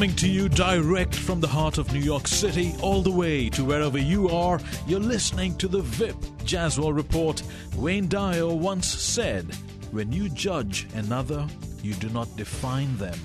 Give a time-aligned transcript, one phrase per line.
[0.00, 3.62] Coming to you direct from the heart of New York City, all the way to
[3.62, 7.42] wherever you are, you're listening to the VIP Jazzwell Report.
[7.76, 9.54] Wayne Dyer once said,
[9.90, 11.46] When you judge another,
[11.82, 13.18] you do not define them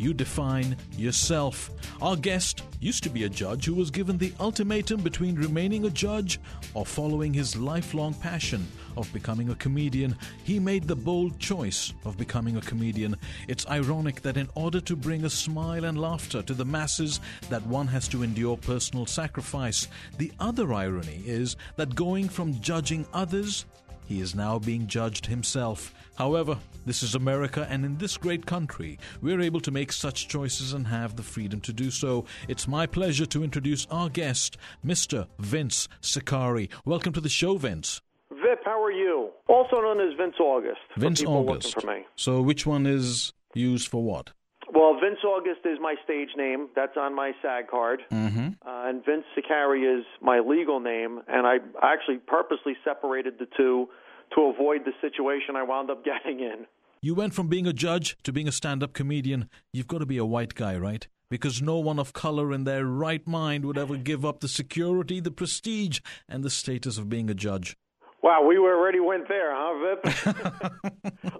[0.00, 1.70] you define yourself.
[2.00, 5.90] Our guest used to be a judge who was given the ultimatum between remaining a
[5.90, 6.40] judge
[6.72, 10.16] or following his lifelong passion of becoming a comedian.
[10.42, 13.14] He made the bold choice of becoming a comedian.
[13.46, 17.66] It's ironic that in order to bring a smile and laughter to the masses that
[17.66, 19.86] one has to endure personal sacrifice.
[20.16, 23.66] The other irony is that going from judging others
[24.10, 25.94] he is now being judged himself.
[26.16, 30.72] However, this is America, and in this great country, we're able to make such choices
[30.72, 32.24] and have the freedom to do so.
[32.48, 35.26] It's my pleasure to introduce our guest, Mr.
[35.38, 36.70] Vince Sicari.
[36.84, 38.00] Welcome to the show, Vince.
[38.30, 39.30] Vip, how are you?
[39.48, 40.80] Also known as Vince August.
[40.96, 41.76] Vince August.
[42.16, 44.30] So, which one is used for what?
[44.72, 46.68] Well, Vince August is my stage name.
[46.76, 48.02] That's on my SAG card.
[48.12, 48.48] Mm-hmm.
[48.64, 51.20] Uh, and Vince Sicari is my legal name.
[51.26, 53.88] And I actually purposely separated the two
[54.34, 56.66] to avoid the situation I wound up getting in.
[57.02, 59.48] You went from being a judge to being a stand up comedian.
[59.72, 61.06] You've got to be a white guy, right?
[61.30, 65.20] Because no one of color in their right mind would ever give up the security,
[65.20, 67.76] the prestige, and the status of being a judge.
[68.22, 70.92] Wow, we already went there, huh, Vip?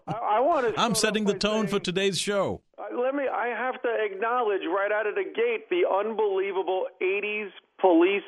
[0.09, 0.81] I, I want to.
[0.81, 2.63] I'm setting the tone saying, for today's show.
[2.79, 3.25] Uh, let me.
[3.29, 8.23] I have to acknowledge right out of the gate the unbelievable '80s police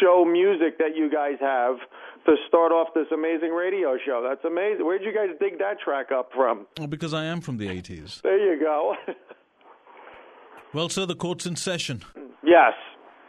[0.00, 1.76] show music that you guys have
[2.26, 4.26] to start off this amazing radio show.
[4.28, 4.84] That's amazing.
[4.84, 6.66] Where'd you guys dig that track up from?
[6.78, 8.22] Well, because I am from the 80s.
[8.22, 8.94] There you go.
[10.74, 12.02] well, sir, the court's in session.
[12.42, 12.72] Yes.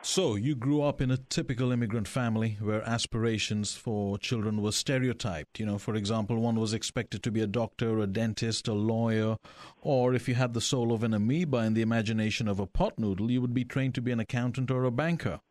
[0.04, 5.60] So, you grew up in a typical immigrant family where aspirations for children were stereotyped.
[5.60, 9.38] You know, for example, one was expected to be a doctor, a dentist, a lawyer,
[9.82, 12.98] or if you had the soul of an amoeba and the imagination of a pot
[12.98, 15.42] noodle, you would be trained to be an accountant or a banker.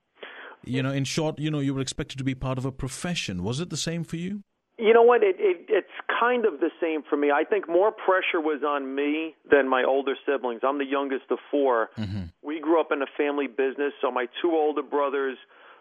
[0.67, 3.43] You know, in short, you know, you were expected to be part of a profession.
[3.43, 4.43] Was it the same for you?
[4.79, 5.23] You know what?
[5.23, 7.31] It, it it's kind of the same for me.
[7.31, 10.61] I think more pressure was on me than my older siblings.
[10.63, 12.23] I'm the youngest of 4 mm-hmm.
[12.43, 15.39] We grew up in a family business, so my two older brothers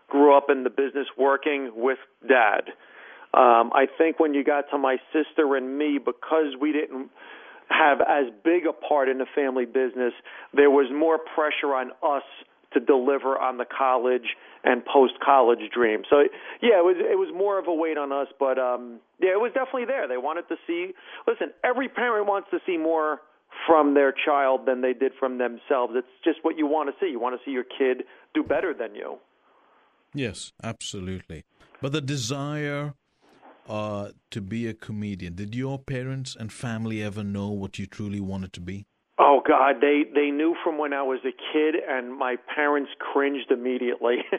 [0.08, 1.98] grew up in the business working with
[2.28, 2.72] dad.
[3.34, 7.10] Um, I think when you got to my sister and me, because we didn't
[7.70, 10.14] have as big a part in the family business,
[10.54, 12.24] there was more pressure on us
[12.76, 16.04] to deliver on the college and post college dream.
[16.10, 16.22] So
[16.62, 19.42] yeah, it was it was more of a weight on us, but um yeah, it
[19.42, 20.08] was definitely there.
[20.08, 20.94] They wanted to see
[21.28, 23.22] listen, every parent wants to see more
[23.66, 25.94] from their child than they did from themselves.
[25.96, 27.10] It's just what you want to see.
[27.10, 28.04] You want to see your kid
[28.34, 29.18] do better than you.
[30.14, 31.44] Yes, absolutely.
[31.82, 32.94] But the desire
[33.68, 38.20] uh, to be a comedian, did your parents and family ever know what you truly
[38.20, 38.86] wanted to be?
[39.48, 44.18] God, they they knew from when I was a kid, and my parents cringed immediately.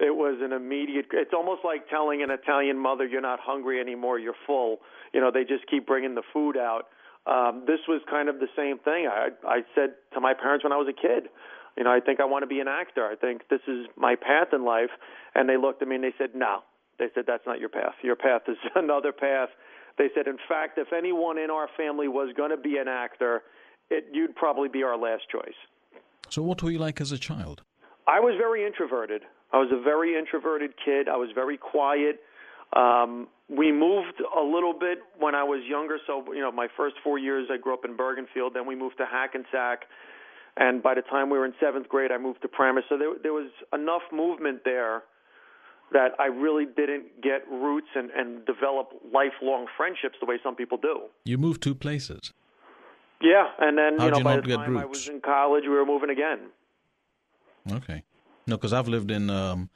[0.00, 1.06] it was an immediate.
[1.12, 4.78] It's almost like telling an Italian mother you're not hungry anymore, you're full.
[5.14, 6.88] You know, they just keep bringing the food out.
[7.26, 9.06] Um, this was kind of the same thing.
[9.06, 11.30] I I said to my parents when I was a kid,
[11.76, 13.06] you know, I think I want to be an actor.
[13.06, 14.90] I think this is my path in life.
[15.34, 16.60] And they looked at me and they said, no.
[16.98, 17.94] They said that's not your path.
[18.02, 19.48] Your path is another path.
[19.98, 23.42] They said, in fact, if anyone in our family was going to be an actor
[23.90, 25.54] it, you'd probably be our last choice.
[26.28, 27.62] So, what were you like as a child?
[28.06, 29.22] I was very introverted.
[29.52, 31.08] I was a very introverted kid.
[31.08, 32.20] I was very quiet.
[32.72, 35.98] Um, we moved a little bit when I was younger.
[36.06, 38.54] So, you know, my first four years, I grew up in Bergenfield.
[38.54, 39.86] Then we moved to Hackensack.
[40.56, 42.84] And by the time we were in seventh grade, I moved to Paramus.
[42.88, 45.02] So there, there was enough movement there
[45.92, 50.78] that I really didn't get roots and, and develop lifelong friendships the way some people
[50.78, 51.02] do.
[51.24, 52.32] You moved two places.
[53.22, 55.70] Yeah, and then How'd you know you by the time I was in college, we
[55.70, 56.50] were moving again.
[57.70, 58.02] Okay,
[58.46, 59.68] no, because I've lived in um,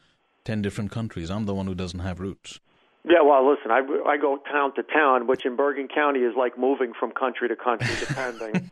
[0.44, 1.30] ten different countries.
[1.30, 2.60] I'm the one who doesn't have roots.
[3.06, 6.58] Yeah, well, listen, I I go town to town, which in Bergen County is like
[6.58, 8.70] moving from country to country, depending.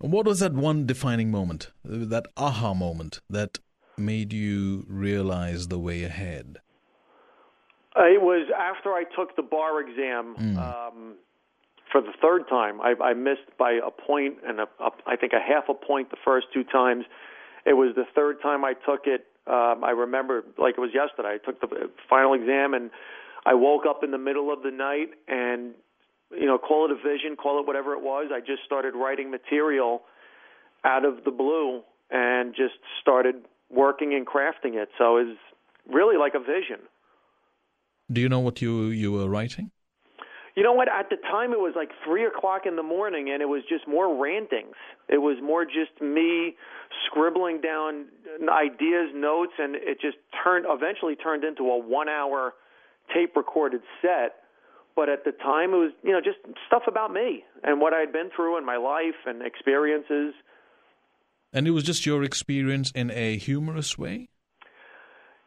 [0.00, 3.60] what was that one defining moment, that aha moment that
[3.96, 6.58] made you realize the way ahead?
[7.96, 10.34] Uh, it was after I took the bar exam.
[10.36, 10.58] Mm.
[10.58, 11.14] Um,
[11.94, 12.80] for the third time.
[12.80, 16.10] I, I missed by a point and a, a, I think a half a point
[16.10, 17.04] the first two times.
[17.64, 19.26] It was the third time I took it.
[19.46, 21.36] Um, I remember like it was yesterday.
[21.36, 21.68] I took the
[22.10, 22.90] final exam and
[23.46, 25.74] I woke up in the middle of the night and
[26.36, 28.32] you know call it a vision, call it whatever it was.
[28.34, 30.02] I just started writing material
[30.82, 33.36] out of the blue and just started
[33.70, 34.88] working and crafting it.
[34.98, 35.36] So it was
[35.88, 36.88] really like a vision.
[38.10, 39.70] Do you know what you you were writing?
[40.56, 40.88] You know what?
[40.88, 43.88] At the time, it was like three o'clock in the morning, and it was just
[43.88, 44.76] more rantings.
[45.08, 46.54] It was more just me
[47.06, 48.06] scribbling down
[48.48, 52.54] ideas, notes, and it just turned eventually turned into a one-hour
[53.12, 54.36] tape recorded set.
[54.94, 57.98] But at the time, it was you know just stuff about me and what I
[57.98, 60.34] had been through in my life and experiences.
[61.52, 64.28] And it was just your experience in a humorous way.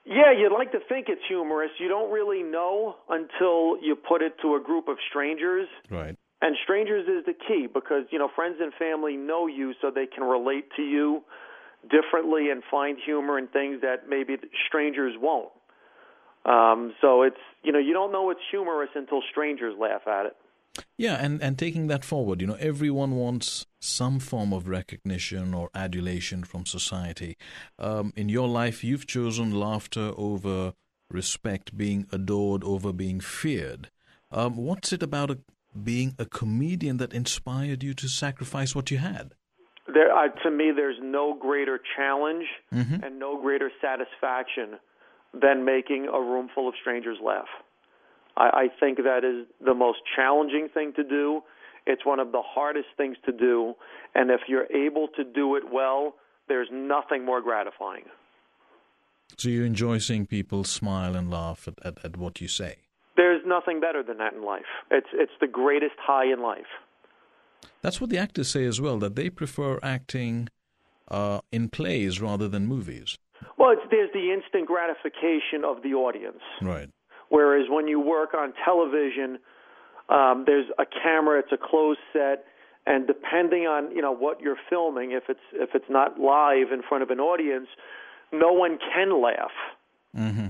[0.07, 1.71] Yeah, you'd like to think it's humorous.
[1.80, 5.68] You don't really know until you put it to a group of strangers.
[5.89, 6.15] Right.
[6.42, 10.06] And strangers is the key because, you know, friends and family know you so they
[10.06, 11.24] can relate to you
[11.89, 14.38] differently and find humor in things that maybe
[14.68, 15.51] strangers won't.
[16.45, 20.38] Um, so it's, you know, you don't know it's humorous until strangers laugh at it.
[20.98, 25.70] Yeah, and, and taking that forward, you know, everyone wants some form of recognition or
[25.74, 27.38] adulation from society.
[27.80, 30.74] Um, in your life, you've chosen laughter over
[31.10, 33.90] respect, being adored over being feared.
[34.32, 35.40] Um, what's it about a,
[35.82, 39.34] being a comedian that inspired you to sacrifice what you had?
[39.94, 43.04] There, uh, to me, there's no greater challenge mm-hmm.
[43.04, 44.80] and no greater satisfaction
[45.34, 47.48] than making a room full of strangers laugh.
[48.38, 51.42] I, I think that is the most challenging thing to do.
[51.86, 53.74] It's one of the hardest things to do,
[54.13, 56.16] and if you're able to do it well,
[56.48, 58.04] there's nothing more gratifying.
[59.38, 62.78] So you enjoy seeing people smile and laugh at, at, at what you say?
[63.16, 64.66] There's nothing better than that in life.
[64.92, 66.72] It's it's the greatest high in life.
[67.81, 69.00] That's what the actors say as well.
[69.00, 70.50] That they prefer acting
[71.10, 73.18] uh, in plays rather than movies.
[73.57, 76.42] Well, it's, there's the instant gratification of the audience.
[76.62, 76.90] Right.
[77.30, 79.40] Whereas when you work on television,
[80.10, 82.46] um, there's a camera, it's a closed set,
[82.86, 86.82] and depending on you know what you're filming, if it's if it's not live in
[86.88, 87.68] front of an audience,
[88.32, 89.52] no one can laugh.
[90.16, 90.48] Mm-hmm.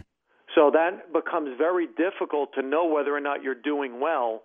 [0.55, 4.43] So that becomes very difficult to know whether or not you're doing well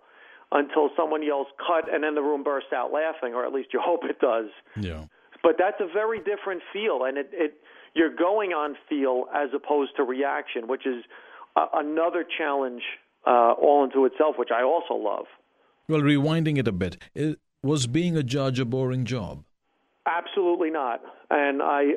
[0.51, 3.79] until someone yells cut and then the room bursts out laughing, or at least you
[3.83, 4.49] hope it does.
[4.79, 5.05] Yeah.
[5.41, 7.53] But that's a very different feel, and it, it
[7.93, 11.03] you're going on feel as opposed to reaction, which is
[11.55, 12.81] uh, another challenge
[13.25, 15.25] uh, all into itself, which I also love.
[15.87, 19.43] Well, rewinding it a bit, it was being a judge a boring job?
[20.05, 21.01] Absolutely not.
[21.29, 21.93] And I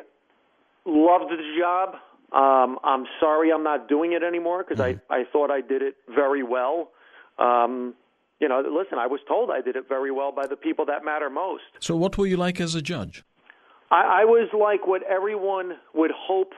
[0.84, 1.94] loved the job.
[2.32, 5.12] Um, I'm sorry I'm not doing it anymore because mm-hmm.
[5.12, 6.90] I, I thought I did it very well.
[7.38, 7.94] Um,
[8.40, 11.04] you know, listen, I was told I did it very well by the people that
[11.04, 11.62] matter most.
[11.80, 13.24] So, what were you like as a judge?
[13.90, 16.52] I, I was like what everyone would hope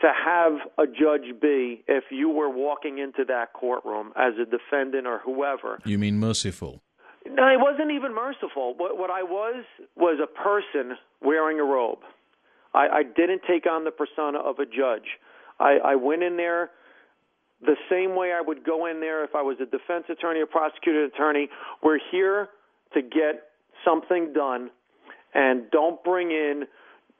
[0.00, 5.06] to have a judge be if you were walking into that courtroom as a defendant
[5.06, 5.78] or whoever.
[5.84, 6.82] You mean merciful?
[7.26, 8.74] No, it wasn't even merciful.
[8.76, 9.64] What, what I was
[9.96, 11.98] was a person wearing a robe.
[12.74, 15.18] I, I didn't take on the persona of a judge.
[15.58, 16.70] I, I went in there
[17.60, 20.46] the same way I would go in there if I was a defense attorney or
[20.46, 21.48] prosecutor attorney.
[21.82, 22.50] We're here
[22.94, 23.50] to get
[23.84, 24.70] something done,
[25.34, 26.64] and don't bring in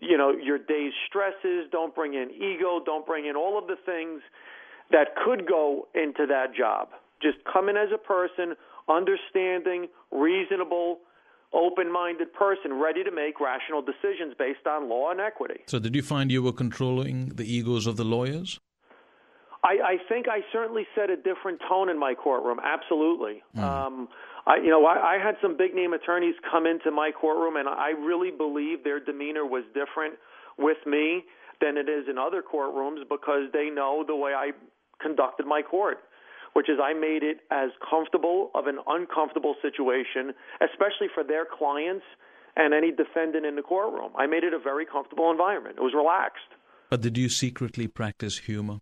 [0.01, 3.77] you know your day's stresses don't bring in ego don't bring in all of the
[3.85, 4.21] things
[4.91, 6.89] that could go into that job
[7.23, 8.55] just come in as a person
[8.89, 10.99] understanding reasonable
[11.53, 16.03] open-minded person ready to make rational decisions based on law and equity so did you
[16.03, 18.61] find you were controlling the egos of the lawyers
[19.65, 22.61] I, I think I certainly set a different tone in my courtroom.
[22.63, 23.43] Absolutely.
[23.57, 23.63] Mm.
[23.63, 24.09] Um,
[24.49, 27.69] I, you know, I, I had some big name attorneys come into my courtroom, and
[27.69, 30.15] I really believe their demeanor was different
[30.57, 31.25] with me
[31.61, 34.53] than it is in other courtrooms because they know the way I
[35.03, 35.99] conducted my court,
[36.55, 42.05] which is I made it as comfortable of an uncomfortable situation, especially for their clients
[42.57, 44.13] and any defendant in the courtroom.
[44.17, 45.77] I made it a very comfortable environment.
[45.77, 46.51] It was relaxed.
[46.89, 48.79] But did you secretly practice humor?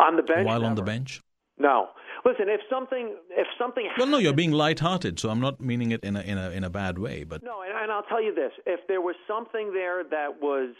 [0.00, 0.46] On the bench.
[0.46, 0.70] While never.
[0.70, 1.22] on the bench?
[1.58, 1.88] No.
[2.28, 6.04] Listen, if something if something well, no, you're being lighthearted, so I'm not meaning it
[6.04, 8.34] in a in a in a bad way, but no, and, and I'll tell you
[8.34, 10.74] this: if there was something there that was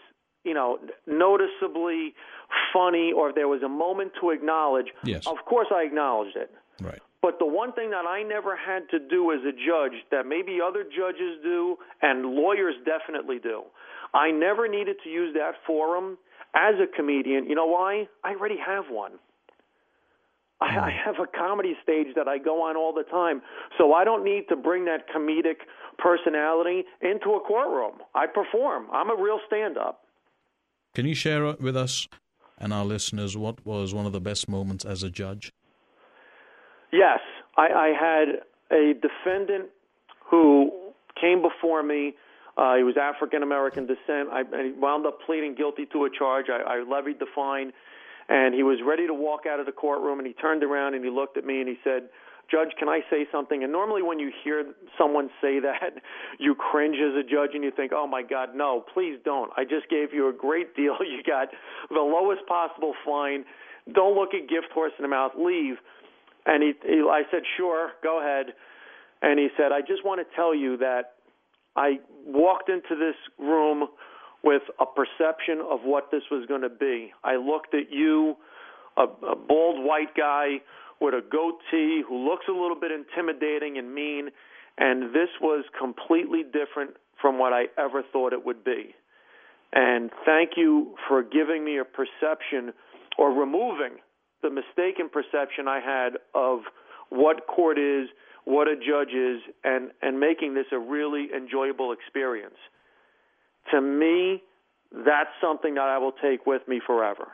[0.44, 2.14] you know noticeably
[2.72, 5.26] funny, or if there was a moment to acknowledge, yes.
[5.26, 6.50] of course I acknowledged it.
[6.82, 7.00] Right.
[7.22, 10.58] But the one thing that I never had to do as a judge that maybe
[10.64, 13.62] other judges do and lawyers definitely do,
[14.12, 16.18] I never needed to use that forum
[16.54, 18.08] as a comedian, you know why?
[18.24, 19.12] I already have one.
[20.60, 23.42] I, I have a comedy stage that I go on all the time,
[23.76, 25.58] so I don't need to bring that comedic
[25.98, 27.98] personality into a courtroom.
[28.14, 28.86] I perform.
[28.92, 30.00] I'm a real stand-up.
[30.94, 32.08] Can you share with us
[32.58, 35.52] and our listeners what was one of the best moments as a judge?
[36.92, 37.20] Yes,
[37.56, 38.28] I, I had
[38.76, 39.70] a defendant
[40.30, 40.72] who
[41.20, 42.14] came before me
[42.58, 44.30] uh, he was African American descent.
[44.32, 46.46] I, he wound up pleading guilty to a charge.
[46.50, 47.72] I, I levied the fine,
[48.28, 50.18] and he was ready to walk out of the courtroom.
[50.18, 52.08] And he turned around and he looked at me and he said,
[52.50, 53.62] Judge, can I say something?
[53.62, 54.64] And normally, when you hear
[54.96, 56.00] someone say that,
[56.38, 59.50] you cringe as a judge and you think, oh my God, no, please don't.
[59.56, 60.96] I just gave you a great deal.
[61.08, 61.48] You got
[61.88, 63.44] the lowest possible fine.
[63.92, 65.32] Don't look a gift horse in the mouth.
[65.38, 65.76] Leave.
[66.44, 68.54] And he, he, I said, sure, go ahead.
[69.22, 71.14] And he said, I just want to tell you that
[71.76, 73.88] I walked into this room
[74.42, 77.12] with a perception of what this was going to be.
[77.24, 78.36] I looked at you,
[78.96, 80.58] a, a bald white guy
[81.00, 84.30] with a goatee who looks a little bit intimidating and mean,
[84.76, 88.94] and this was completely different from what I ever thought it would be.
[89.72, 92.72] And thank you for giving me a perception
[93.18, 93.98] or removing
[94.42, 96.60] the mistaken perception I had of
[97.10, 98.08] what court is,
[98.44, 102.56] what a judge is, and, and making this a really enjoyable experience.
[103.72, 104.42] To me,
[104.92, 107.28] that's something that I will take with me forever.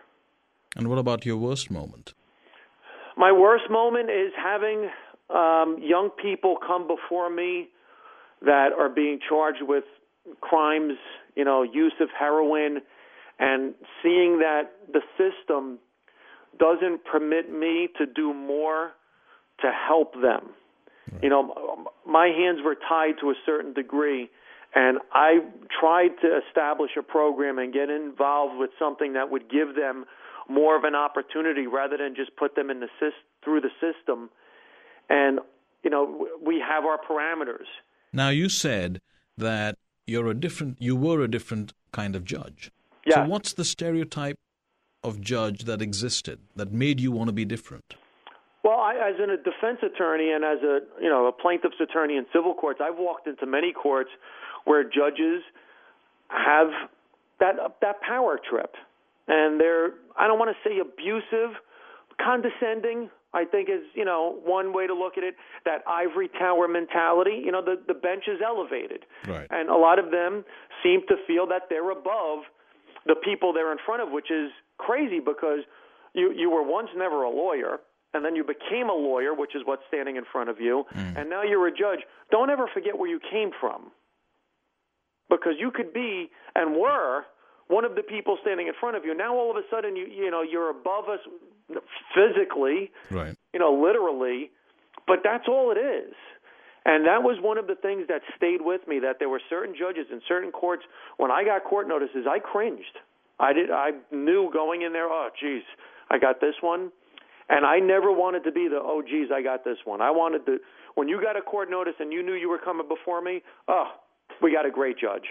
[0.77, 2.15] And what about your worst moment?
[3.17, 4.89] My worst moment is having
[5.31, 7.69] um, young people come before me
[8.43, 9.85] that are being charged with
[10.41, 10.95] crimes,
[11.37, 12.81] you know, use of heroin,
[13.39, 15.79] and seeing that the system
[16.59, 18.93] doesn't permit me to do more
[19.61, 20.51] to help them.
[21.13, 21.25] Right.
[21.25, 24.31] You know, my hands were tied to a certain degree,
[24.75, 25.39] and I
[25.81, 30.05] tried to establish a program and get involved with something that would give them
[30.49, 32.89] more of an opportunity rather than just put them in the
[33.43, 34.31] through the system.
[35.09, 35.41] And
[35.83, 37.67] you know, we have our parameters.
[38.13, 39.01] Now you said
[39.37, 39.77] that
[40.07, 42.71] you're a different you were a different kind of judge.
[43.07, 43.17] Yeah.
[43.17, 44.39] So what's the stereotype
[45.03, 47.95] of judge that existed that made you want to be different?
[48.65, 52.27] Well, I, as a defense attorney and as a you know a plaintiff's attorney in
[52.33, 54.11] civil courts, I've walked into many courts
[54.65, 55.43] where judges
[56.29, 56.69] have
[57.41, 58.75] that that power trip,
[59.29, 61.57] and they're I don't want to say abusive,
[62.21, 63.11] condescending.
[63.33, 65.35] I think is you know one way to look at it.
[65.65, 67.43] That ivory tower mentality.
[67.45, 69.47] You know the the bench is elevated, right.
[69.51, 70.45] and a lot of them
[70.83, 72.45] seem to feel that they're above
[73.07, 75.61] the people they're in front of, which is crazy because
[76.15, 77.81] you you were once never a lawyer
[78.15, 81.19] and then you became a lawyer, which is what's standing in front of you, mm.
[81.19, 81.99] and now you're a judge.
[82.31, 83.91] Don't ever forget where you came from.
[85.31, 87.25] Because you could be and were
[87.69, 89.15] one of the people standing in front of you.
[89.15, 91.21] Now all of a sudden you you know you're above us
[92.15, 93.37] physically, right?
[93.53, 94.51] You know, literally,
[95.07, 96.15] but that's all it is.
[96.87, 98.99] And that was one of the things that stayed with me.
[99.01, 100.85] That there were certain judges in certain courts
[101.17, 102.99] when I got court notices, I cringed.
[103.41, 103.71] I did.
[103.71, 105.07] I knew going in there.
[105.07, 105.63] Oh, geez,
[106.11, 106.93] I got this one,
[107.49, 108.77] and I never wanted to be the.
[108.77, 110.01] Oh, geez, I got this one.
[110.01, 110.59] I wanted to.
[110.95, 113.91] When you got a court notice and you knew you were coming before me, oh,
[114.45, 115.25] we got a great judge.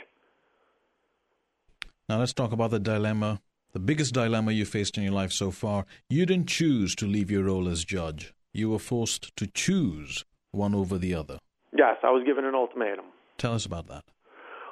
[2.10, 3.42] Now let's talk about the dilemma,
[3.72, 5.86] the biggest dilemma you faced in your life so far.
[6.10, 8.34] You didn't choose to leave your role as judge.
[8.54, 11.38] You were forced to choose one over the other.
[11.78, 13.06] Yes, I was given an ultimatum.
[13.38, 14.04] Tell us about that.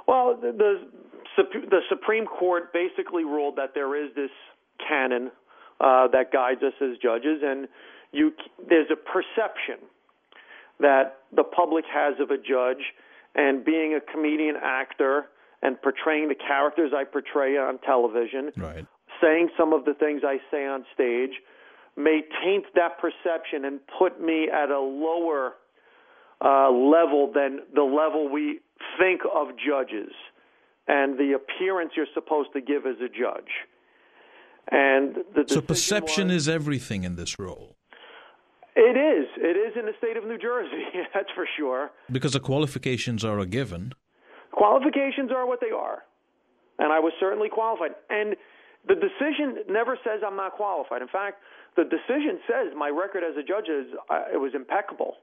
[0.08, 0.74] Well, the, the
[1.70, 4.32] the Supreme Court basically ruled that there is this
[4.86, 5.32] canon
[5.80, 7.68] uh, that guides us as judges, and
[8.12, 8.34] you
[8.68, 9.86] there's a perception
[10.80, 12.84] that the public has of a judge,
[13.36, 15.26] and being a comedian actor
[15.62, 18.86] and portraying the characters I portray on television, right.
[19.22, 21.32] saying some of the things I say on stage,
[21.96, 25.54] may taint that perception and put me at a lower
[26.44, 28.60] uh, level than the level we
[29.00, 30.12] think of judges
[30.88, 33.52] and the appearance you're supposed to give as a judge.
[34.72, 37.76] And the so perception was, is everything in this role.
[38.76, 39.28] It is.
[39.38, 40.84] It is in the state of New Jersey.
[41.14, 41.92] That's for sure.
[42.12, 43.94] Because the qualifications are a given.
[44.52, 46.04] Qualifications are what they are,
[46.78, 47.92] and I was certainly qualified.
[48.10, 48.36] And
[48.88, 51.02] the decision never says I'm not qualified.
[51.02, 51.40] In fact,
[51.76, 55.16] the decision says my record as a judge is uh, it was impeccable,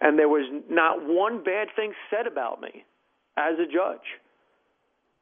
[0.00, 2.84] and there was not one bad thing said about me
[3.36, 4.20] as a judge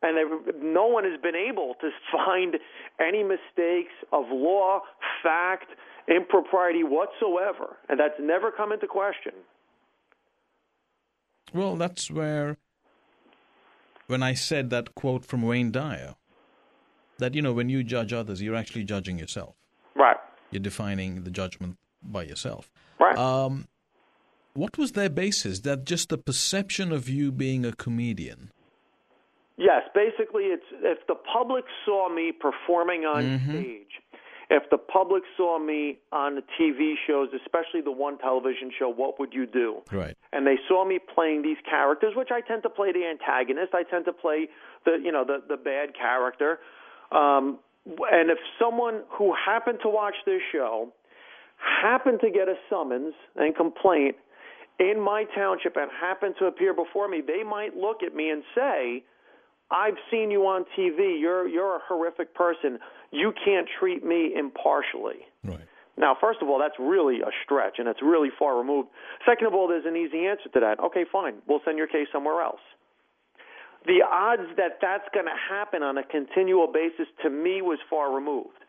[0.02, 0.18] and
[0.60, 2.56] no one has been able to find
[3.00, 4.80] any mistakes of law,
[5.22, 5.70] fact,
[6.08, 9.32] impropriety whatsoever, and that's never come into question.
[11.54, 12.56] Well, that's where,
[14.06, 16.14] when I said that quote from Wayne Dyer,
[17.18, 19.54] that, you know, when you judge others, you're actually judging yourself.
[19.94, 20.16] Right.
[20.50, 22.70] You're defining the judgment by yourself.
[22.98, 23.16] Right.
[23.16, 23.68] Um,
[24.54, 25.60] what was their basis?
[25.60, 28.50] That just the perception of you being a comedian
[29.62, 33.50] Yes, basically, it's if the public saw me performing on mm-hmm.
[33.50, 34.00] stage,
[34.52, 39.18] if the public saw me on the TV shows, especially the one television show, what
[39.18, 39.80] would you do?
[39.90, 40.14] Right.
[40.30, 43.72] And they saw me playing these characters, which I tend to play the antagonist.
[43.74, 44.48] I tend to play
[44.84, 46.58] the you know the the bad character.
[47.10, 50.92] Um, and if someone who happened to watch this show
[51.56, 54.16] happened to get a summons and complaint
[54.78, 58.42] in my township and happened to appear before me, they might look at me and
[58.54, 59.02] say,
[59.70, 61.18] I've seen you on TV.
[61.18, 62.78] You're you're a horrific person.
[63.12, 65.28] You can't treat me impartially.
[65.44, 65.68] Right.
[65.96, 68.88] Now, first of all, that's really a stretch and it's really far removed.
[69.26, 70.80] Second of all, there's an easy answer to that.
[70.80, 71.34] Okay, fine.
[71.46, 72.60] We'll send your case somewhere else.
[73.86, 78.14] The odds that that's going to happen on a continual basis to me was far
[78.14, 78.64] removed.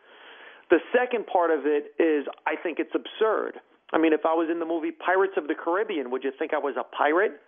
[0.69, 3.59] The second part of it is I think it's absurd.
[3.93, 6.53] I mean, if I was in the movie Pirates of the Caribbean, would you think
[6.53, 7.39] I was a pirate?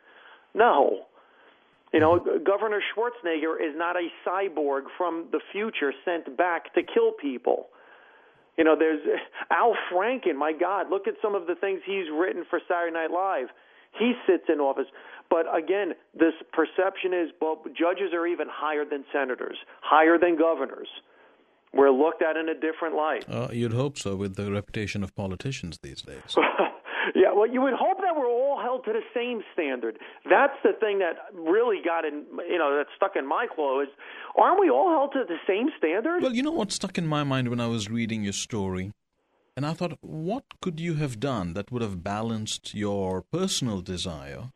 [0.54, 1.06] No.
[1.96, 7.14] You know, Governor Schwarzenegger is not a cyborg from the future sent back to kill
[7.14, 7.68] people.
[8.58, 9.00] You know, there's
[9.50, 10.36] Al Franken.
[10.36, 13.48] My God, look at some of the things he's written for Saturday Night Live.
[13.98, 14.88] He sits in office.
[15.30, 20.90] But again, this perception is well, judges are even higher than senators, higher than governors.
[21.74, 23.24] We're looked at in a different light.
[23.30, 26.36] Uh, you'd hope so with the reputation of politicians these days.
[27.16, 27.95] yeah, well, you would hope that we're all
[28.75, 29.98] held to the same standard.
[30.29, 33.89] That's the thing that really got in, you know, that stuck in my claw is,
[34.38, 36.22] aren't we all held to the same standard?
[36.22, 38.91] Well, you know what stuck in my mind when I was reading your story?
[39.55, 44.51] And I thought, what could you have done that would have balanced your personal desire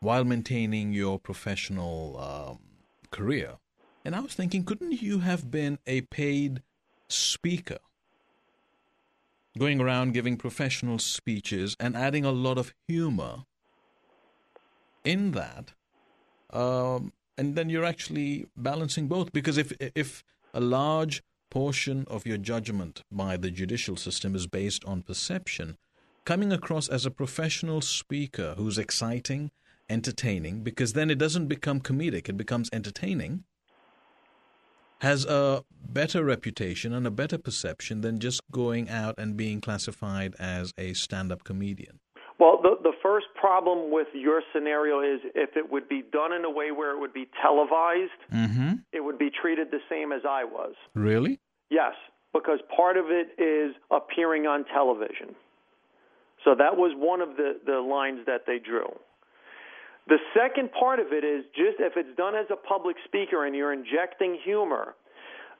[0.00, 2.58] while maintaining your professional um,
[3.10, 3.54] career?
[4.04, 6.62] And I was thinking, couldn't you have been a paid
[7.08, 7.78] speaker?
[9.56, 13.44] Going around giving professional speeches and adding a lot of humor
[15.04, 15.72] in that.
[16.50, 19.32] Um, and then you're actually balancing both.
[19.32, 24.84] Because if, if a large portion of your judgment by the judicial system is based
[24.84, 25.76] on perception,
[26.24, 29.50] coming across as a professional speaker who's exciting,
[29.88, 33.44] entertaining, because then it doesn't become comedic, it becomes entertaining
[35.04, 40.34] has a better reputation and a better perception than just going out and being classified
[40.38, 42.00] as a stand up comedian?
[42.38, 46.44] Well, the, the first problem with your scenario is if it would be done in
[46.44, 48.74] a way where it would be televised, mm-hmm.
[48.92, 50.74] it would be treated the same as I was.
[50.94, 51.38] Really?
[51.70, 51.92] Yes,
[52.32, 55.36] because part of it is appearing on television.
[56.44, 58.92] So that was one of the, the lines that they drew.
[60.06, 63.54] The second part of it is just if it's done as a public speaker and
[63.56, 64.94] you're injecting humor,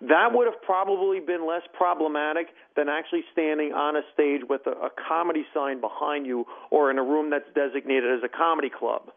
[0.08, 4.72] that would have probably been less problematic than actually standing on a stage with a,
[4.72, 9.10] a comedy sign behind you or in a room that's designated as a comedy club.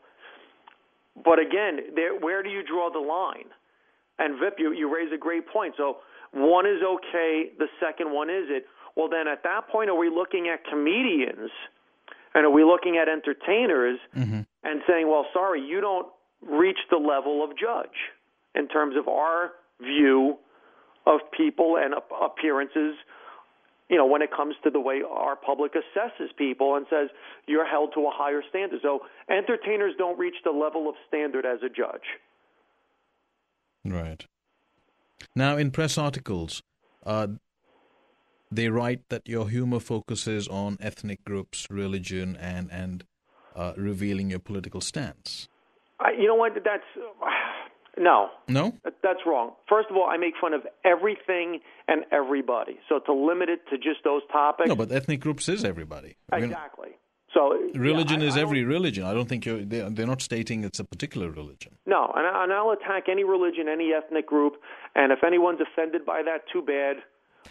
[1.15, 3.50] But again, there, where do you draw the line?
[4.19, 5.76] And Vip, you, you raise a great point.
[5.78, 5.97] So
[6.32, 8.65] one is okay, the second one is it.
[8.95, 11.52] Well, then at that point, are we looking at comedians–
[12.38, 14.41] and are we looking at entertainers mm-hmm.
[14.63, 16.08] and saying, well, sorry, you don't
[16.41, 17.97] reach the level of judge
[18.54, 20.38] in terms of our view
[21.07, 21.93] of people and
[22.29, 22.95] appearances,
[23.89, 27.07] you know, when it comes to the way our public assesses people and says
[27.47, 28.79] you're held to a higher standard.
[28.81, 32.07] So entertainers don't reach the level of standard as a judge.
[33.85, 34.25] Right.
[35.35, 36.61] Now, in press articles,
[37.05, 37.27] uh,
[38.51, 43.03] they write that your humor focuses on ethnic groups, religion, and and
[43.55, 45.47] uh, revealing your political stance.
[45.99, 46.53] I, you know what?
[46.53, 47.27] That's uh,
[47.97, 48.73] no, no.
[48.83, 49.51] That's wrong.
[49.67, 52.79] First of all, I make fun of everything and everybody.
[52.89, 54.69] So to limit it to just those topics.
[54.69, 56.15] No, but ethnic groups is everybody.
[56.31, 56.89] Exactly.
[57.33, 59.03] So religion yeah, is I, every religion.
[59.03, 61.75] I don't think you're, they're, they're not stating it's a particular religion.
[61.86, 64.53] No, and, and I'll attack any religion, any ethnic group,
[64.95, 66.97] and if anyone's offended by that, too bad.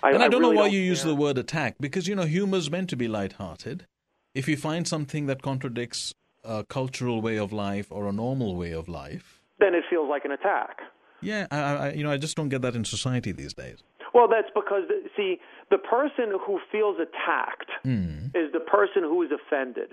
[0.02, 0.88] I, and I, don't really know why don't you care.
[0.88, 3.86] use the word attack because you know humor's meant to be light-hearted.
[4.34, 8.72] If you find something that contradicts a cultural way of life or a normal way
[8.72, 10.80] of life, then it feels like an attack.
[11.20, 13.82] Yeah, I, I, you know, I just don't get that in society these days.
[14.14, 14.84] Well, that's because
[15.16, 15.38] see,
[15.70, 18.28] the person who feels attacked mm.
[18.34, 19.90] is the person who is offended.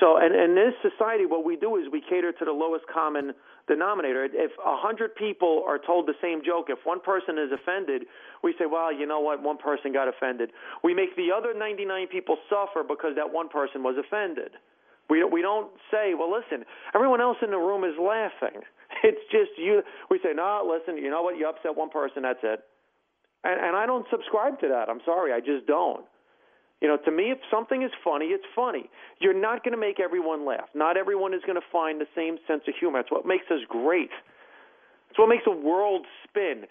[0.00, 3.32] So, and in this society, what we do is we cater to the lowest common
[3.68, 4.24] denominator.
[4.24, 8.02] If a hundred people are told the same joke, if one person is offended,
[8.42, 10.50] we say, well, you know what, one person got offended.
[10.82, 14.52] We make the other 99 people suffer because that one person was offended.
[15.08, 18.62] We we don't say, well, listen, everyone else in the room is laughing.
[19.02, 19.82] It's just you.
[20.10, 22.60] We say, no, listen, you know what, you upset one person, that's it.
[23.42, 24.88] And, and I don't subscribe to that.
[24.88, 26.04] I'm sorry, I just don't.
[26.80, 28.90] You know, to me, if something is funny, it's funny.
[29.20, 30.68] You're not going to make everyone laugh.
[30.74, 32.98] Not everyone is going to find the same sense of humor.
[32.98, 34.10] That's what makes us great.
[35.10, 36.64] It's what makes the world spin.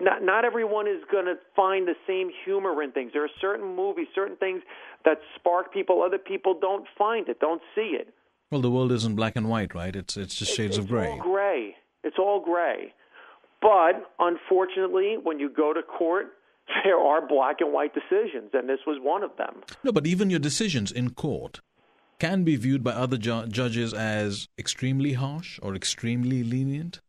[0.00, 3.10] Not, not everyone is going to find the same humor in things.
[3.12, 4.62] There are certain movies, certain things
[5.04, 6.02] that spark people.
[6.02, 8.14] Other people don't find it, don't see it.
[8.50, 9.94] Well, the world isn't black and white, right?
[9.94, 11.08] It's it's just shades it's of gray.
[11.08, 11.76] All gray.
[12.02, 12.94] It's all gray.
[13.60, 16.34] But unfortunately, when you go to court,
[16.84, 19.62] there are black and white decisions, and this was one of them.
[19.84, 21.60] No, but even your decisions in court
[22.18, 27.00] can be viewed by other ju- judges as extremely harsh or extremely lenient.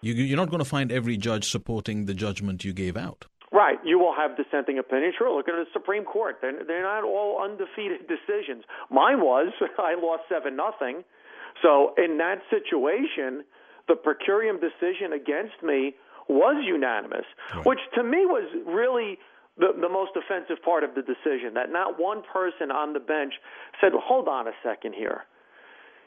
[0.00, 3.26] You, you're not going to find every judge supporting the judgment you gave out.
[3.56, 3.78] Right.
[3.84, 5.14] You will have dissenting opinions.
[5.16, 5.34] Sure.
[5.34, 6.36] Look at the Supreme Court.
[6.42, 8.64] They're, they're not all undefeated decisions.
[8.90, 9.48] Mine was.
[9.78, 11.04] I lost seven nothing.
[11.62, 13.48] So in that situation,
[13.88, 15.96] the per curiam decision against me
[16.28, 17.64] was unanimous, right.
[17.64, 19.16] which to me was really
[19.56, 21.54] the, the most offensive part of the decision.
[21.54, 23.32] That not one person on the bench
[23.80, 25.24] said, well, "Hold on a second here.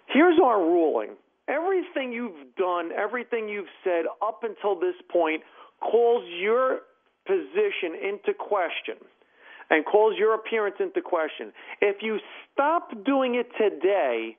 [0.06, 1.18] Here's our ruling.
[1.48, 5.42] Everything you've done, everything you've said up until this point
[5.82, 6.82] calls your
[7.30, 8.98] position into question
[9.70, 11.54] and calls your appearance into question.
[11.82, 12.18] If you
[12.52, 14.36] stop doing it today,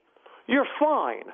[0.47, 1.31] you're fine.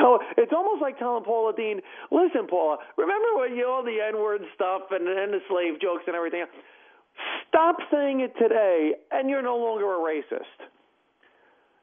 [0.00, 4.20] So it's almost like telling Paula Deen, listen, Paula, remember when you all the N
[4.20, 6.44] word stuff and, and the slave jokes and everything?
[7.48, 10.68] Stop saying it today, and you're no longer a racist.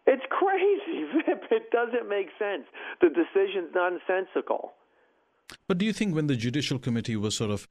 [0.07, 1.43] It's crazy, Vip.
[1.51, 2.63] It doesn't make sense.
[3.01, 4.73] The decision's nonsensical.
[5.67, 7.67] But do you think when the Judicial Committee was sort of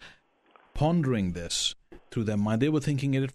[0.79, 1.75] pondering this
[2.13, 3.33] through their mind, they were thinking it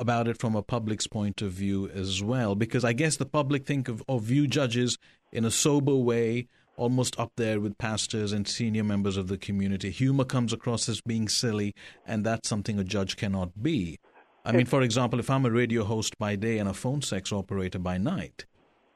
[0.00, 3.64] about it from a public's point of view as well, because I guess the public
[3.64, 4.98] think of, of view judges
[5.30, 9.90] in a sober way, almost up there with pastors and senior members of the community.
[9.90, 14.00] Humor comes across as being silly, and that's something a judge cannot be.
[14.44, 17.32] I mean, for example, if I'm a radio host by day and a phone sex
[17.32, 18.46] operator by night,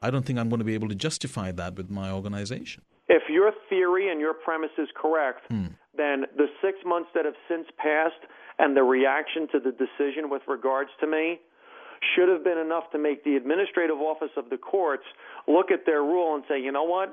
[0.01, 2.83] I don't think I'm going to be able to justify that with my organization.
[3.07, 5.67] If your theory and your premise is correct, hmm.
[5.97, 8.21] Then the six months that have since passed
[8.59, 11.39] and the reaction to the decision with regards to me
[12.15, 15.03] should have been enough to make the administrative office of the courts
[15.47, 17.09] look at their rule and say, you know what?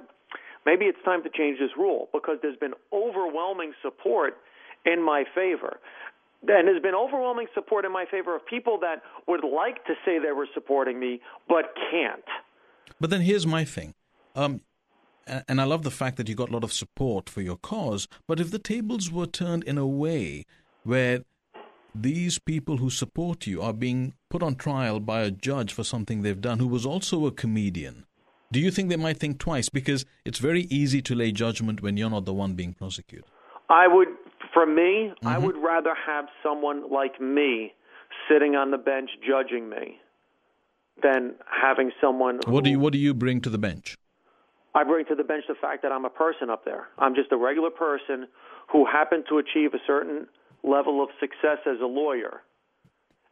[0.64, 4.38] Maybe it's time to change this rule because there's been overwhelming support
[4.84, 5.78] in my favor.
[6.46, 10.18] And there's been overwhelming support in my favor of people that would like to say
[10.18, 12.24] they were supporting me but can't.
[13.00, 13.94] But then here's my thing.
[14.34, 14.60] Um,
[15.26, 18.08] and I love the fact that you got a lot of support for your cause.
[18.26, 20.46] But if the tables were turned in a way
[20.84, 21.20] where
[21.94, 26.22] these people who support you are being put on trial by a judge for something
[26.22, 28.06] they've done who was also a comedian,
[28.50, 29.68] do you think they might think twice?
[29.68, 33.24] Because it's very easy to lay judgment when you're not the one being prosecuted.
[33.70, 34.08] I would,
[34.52, 35.26] for me, mm-hmm.
[35.26, 37.72] I would rather have someone like me
[38.28, 39.98] sitting on the bench judging me
[41.02, 42.40] than having someone.
[42.46, 43.96] What do you What do you bring to the bench?
[44.74, 46.88] I bring to the bench the fact that I'm a person up there.
[46.98, 48.26] I'm just a regular person
[48.70, 50.26] who happened to achieve a certain
[50.62, 52.42] level of success as a lawyer.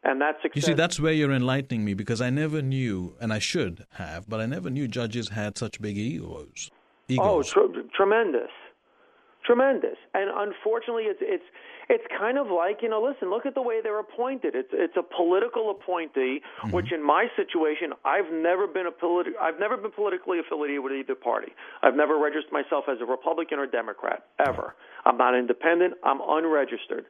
[0.02, 0.56] And that success.
[0.56, 4.28] You see, that's where you're enlightening me because I never knew, and I should have,
[4.28, 6.70] but I never knew judges had such big egos.
[6.72, 7.52] Oh, egos.
[7.54, 8.50] Oh, tr- tremendous,
[9.44, 9.96] tremendous.
[10.14, 11.44] And unfortunately, it's it's
[11.90, 14.54] it's kind of like you know listen look at the way they're appointed.
[14.54, 16.70] It's it's a political appointee mm-hmm.
[16.70, 20.92] which in my situation I've never been a politi- I've never been politically affiliated with
[20.94, 21.52] either party.
[21.82, 24.74] I've never registered myself as a Republican or Democrat ever.
[25.04, 25.94] I'm not independent.
[26.04, 27.06] I'm unregistered.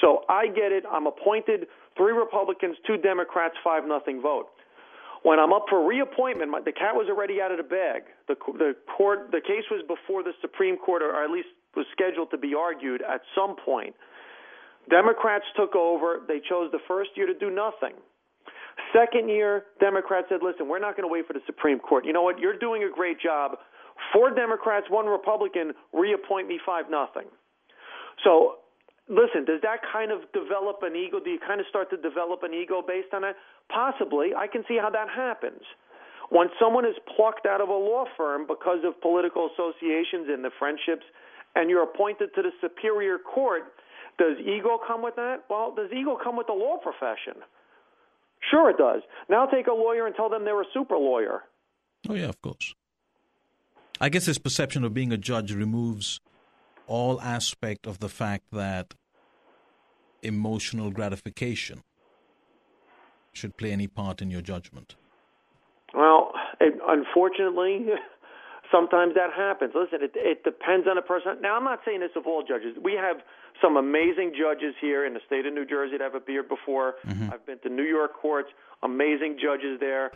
[0.00, 0.84] So I get it.
[0.90, 4.48] I'm appointed three Republicans two Democrats five nothing vote.
[5.22, 8.02] When I'm up for reappointment, my, the cat was already out of the bag.
[8.26, 12.30] The, the court, the case was before the Supreme Court, or at least was scheduled
[12.32, 13.94] to be argued at some point.
[14.90, 16.22] Democrats took over.
[16.26, 17.94] They chose the first year to do nothing.
[18.92, 22.04] Second year, Democrats said, listen, we're not going to wait for the Supreme Court.
[22.04, 22.38] You know what?
[22.38, 23.58] You're doing a great job.
[24.12, 27.28] Four Democrats, one Republican, reappoint me 5 nothing.
[28.24, 28.56] So,
[29.08, 31.20] listen, does that kind of develop an ego?
[31.22, 33.36] Do you kind of start to develop an ego based on that?
[33.68, 34.34] Possibly.
[34.36, 35.62] I can see how that happens.
[36.30, 40.50] When someone is plucked out of a law firm because of political associations and the
[40.58, 41.04] friendships,
[41.54, 43.64] and you're appointed to the Superior Court,
[44.22, 45.44] does ego come with that?
[45.50, 47.42] Well, does ego come with the law profession?
[48.50, 49.02] Sure, it does.
[49.28, 51.42] Now take a lawyer and tell them they're a super lawyer.
[52.08, 52.74] Oh, yeah, of course.
[54.00, 56.20] I guess this perception of being a judge removes
[56.86, 58.94] all aspect of the fact that
[60.22, 61.82] emotional gratification
[63.32, 64.94] should play any part in your judgment.
[65.94, 67.86] Well, it, unfortunately,
[68.72, 69.72] sometimes that happens.
[69.74, 71.40] Listen, it, it depends on the person.
[71.40, 72.76] Now, I'm not saying this of all judges.
[72.82, 73.18] We have
[73.62, 76.94] some amazing judges here in the state of New Jersey that have appeared before.
[77.06, 77.30] Mm-hmm.
[77.32, 78.48] I've been to New York courts,
[78.82, 80.10] amazing judges there.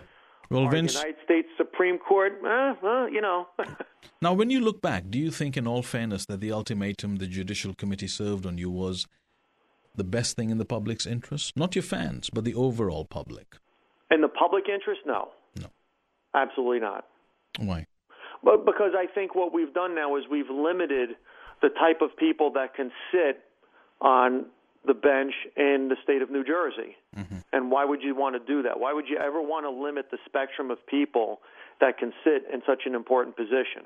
[0.50, 3.48] Well, Our Vince, United States Supreme Court, eh, well, you know.
[4.22, 7.26] now, when you look back, do you think, in all fairness, that the ultimatum the
[7.26, 9.06] Judicial Committee served on you was
[9.94, 11.56] the best thing in the public's interest?
[11.56, 13.56] Not your fans, but the overall public.
[14.10, 15.30] In the public interest, no.
[15.58, 15.66] No.
[16.34, 17.06] Absolutely not.
[17.58, 17.86] Why?
[18.44, 21.16] But because I think what we've done now is we've limited
[21.62, 23.40] the type of people that can sit
[24.00, 24.46] on
[24.86, 26.96] the bench in the state of New Jersey.
[27.16, 27.38] Mm-hmm.
[27.52, 28.78] And why would you want to do that?
[28.78, 31.40] Why would you ever want to limit the spectrum of people
[31.80, 33.84] that can sit in such an important position?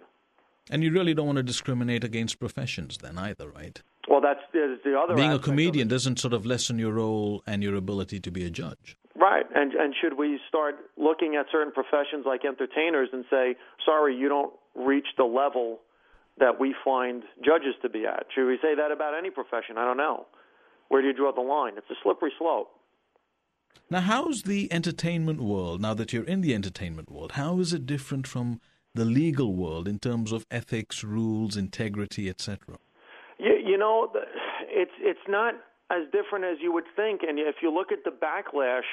[0.70, 3.80] And you really don't want to discriminate against professions then either, right?
[4.08, 5.14] Well, that's the other.
[5.14, 8.50] Being a comedian doesn't sort of lessen your role and your ability to be a
[8.50, 8.96] judge.
[9.16, 14.16] Right, and and should we start looking at certain professions like entertainers and say, sorry,
[14.16, 15.80] you don't reach the level
[16.40, 18.26] that we find judges to be at?
[18.34, 19.78] Should we say that about any profession?
[19.78, 20.26] I don't know.
[20.88, 21.74] Where do you draw the line?
[21.76, 22.70] It's a slippery slope.
[23.88, 27.86] Now, how's the entertainment world, now that you're in the entertainment world, how is it
[27.86, 28.60] different from
[28.94, 32.78] the legal world in terms of ethics, rules, integrity, etc.?
[33.38, 34.12] You, you know,
[34.68, 35.54] it's it's not
[35.90, 37.22] as different as you would think.
[37.26, 38.88] And if you look at the backlash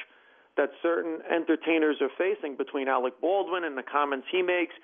[0.56, 4.74] that certain entertainers are facing between Alec Baldwin and the comments he makes,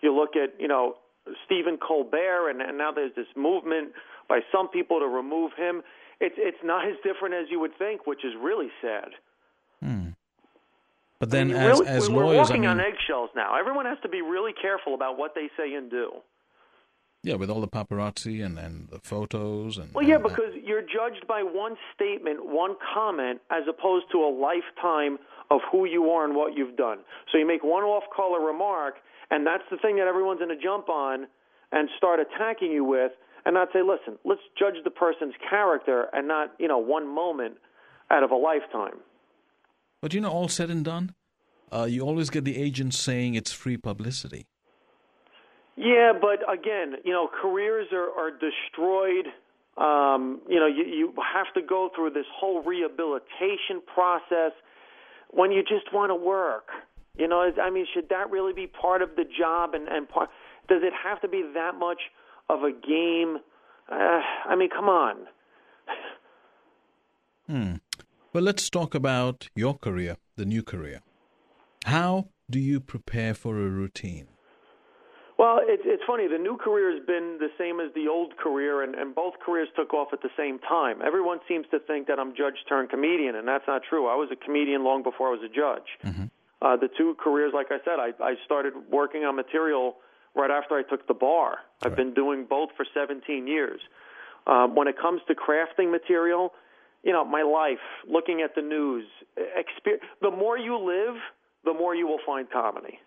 [0.00, 0.96] you look at you know
[1.46, 3.92] Stephen Colbert, and, and now there's this movement
[4.28, 5.82] by some people to remove him.
[6.20, 9.10] It's it's not as different as you would think, which is really sad.
[9.82, 10.08] Hmm.
[11.20, 13.58] But then, I mean, as really, as we're lawyers, walking I mean, on eggshells now.
[13.58, 16.12] Everyone has to be really careful about what they say and do.
[17.24, 20.82] yeah, with all the paparazzi and, and the photos and Well, yeah, and- because you're
[20.82, 25.18] judged by one statement, one comment, as opposed to a lifetime
[25.50, 26.98] of who you are and what you've done.
[27.32, 28.94] So you make one off-color remark,
[29.30, 31.26] and that's the thing that everyone's going to jump on
[31.72, 33.12] and start attacking you with,
[33.44, 37.56] and not say, "Listen, let's judge the person's character and not, you know, one moment
[38.10, 39.00] out of a lifetime."
[40.00, 41.14] But you know, all said and done,
[41.72, 44.46] uh, you always get the agents saying it's free publicity.
[45.76, 49.26] Yeah, but again, you know, careers are, are destroyed.
[49.76, 54.52] Um, you know, you, you have to go through this whole rehabilitation process
[55.30, 56.66] when you just want to work.
[57.18, 59.74] You know, I mean, should that really be part of the job?
[59.74, 60.30] And, and part,
[60.68, 62.00] does it have to be that much
[62.48, 63.38] of a game?
[63.90, 65.16] Uh, I mean, come on.
[67.48, 67.74] Hmm.
[68.32, 71.00] Well, let's talk about your career, the new career.
[71.86, 74.28] How do you prepare for a routine?
[75.38, 76.26] Well, it's it's funny.
[76.26, 79.68] The new career has been the same as the old career, and, and both careers
[79.76, 81.00] took off at the same time.
[81.00, 84.08] Everyone seems to think that I'm judge turned comedian, and that's not true.
[84.08, 85.88] I was a comedian long before I was a judge.
[86.04, 86.26] Mm-hmm.
[86.60, 89.96] Uh, the two careers, like I said, I, I started working on material
[90.34, 91.58] right after I took the bar.
[91.82, 91.96] I've Right.
[91.98, 93.80] been doing both for 17 years.
[94.46, 96.52] Um, when it comes to crafting material,
[97.04, 99.06] you know, my life, looking at the news,
[99.38, 101.14] exper- the more you live,
[101.64, 102.98] the more you will find comedy.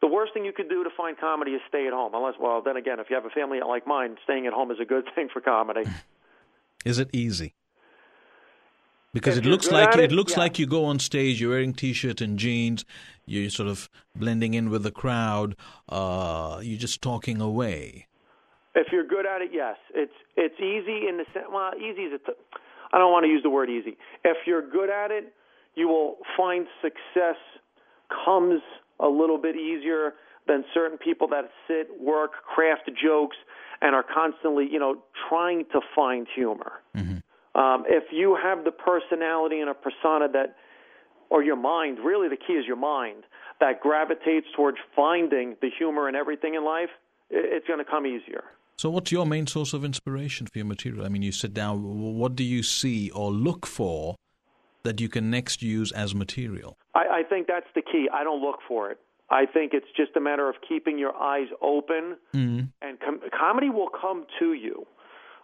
[0.00, 2.12] The worst thing you could do to find comedy is stay at home.
[2.14, 4.78] Unless, well, then again, if you have a family like mine, staying at home is
[4.80, 5.82] a good thing for comedy.
[6.84, 7.54] Is it easy?
[9.12, 10.40] Because If it looks like it it, looks yeah.
[10.40, 12.84] like you go on stage, you're wearing t-shirt and jeans,
[13.26, 15.56] you're sort of blending in with the crowd,
[15.88, 18.06] uh, you're just talking away.
[18.74, 21.46] If you're good at it, yes, it's it's easy in the sense.
[21.50, 22.38] Well, easy is a t-
[22.92, 23.96] I don't want to use the word easy.
[24.24, 25.32] If you're good at it,
[25.74, 27.36] you will find success
[28.24, 28.62] comes
[29.00, 30.14] a little bit easier
[30.46, 33.36] than certain people that sit, work, craft jokes,
[33.82, 34.96] and are constantly, you know,
[35.28, 36.72] trying to find humor.
[37.62, 40.48] Um, if you have the personality and a persona that,
[41.28, 43.20] or your mind, really the key is your mind,
[43.60, 46.90] that gravitates towards finding the humor in everything in life,
[47.30, 48.44] it's going to come easier.
[48.76, 51.04] So, what's your main source of inspiration for your material?
[51.04, 51.74] I mean, you sit down.
[52.16, 54.14] What do you see or look for
[54.84, 56.76] that you can next use as material?
[56.94, 58.08] I, I think that's the key.
[58.12, 58.98] I don't look for it.
[59.30, 62.68] I think it's just a matter of keeping your eyes open, Mm.
[62.80, 64.86] and com- comedy will come to you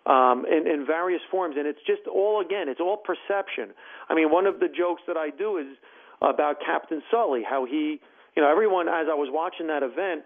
[0.07, 1.57] um, in, in various forms.
[1.59, 3.75] And it's just all again, it's all perception.
[4.09, 5.77] I mean, one of the jokes that I do is
[6.23, 8.01] about Captain Sully, how he,
[8.37, 10.25] you know, everyone as I was watching that event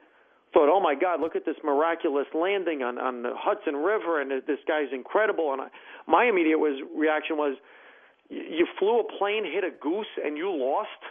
[0.52, 4.30] thought, "Oh my God, look at this miraculous landing on on the Hudson River, and
[4.30, 5.68] this guy's incredible." And I,
[6.06, 7.56] my immediate was reaction was,
[8.28, 11.02] "You you flew a plane, hit a goose, and you lost."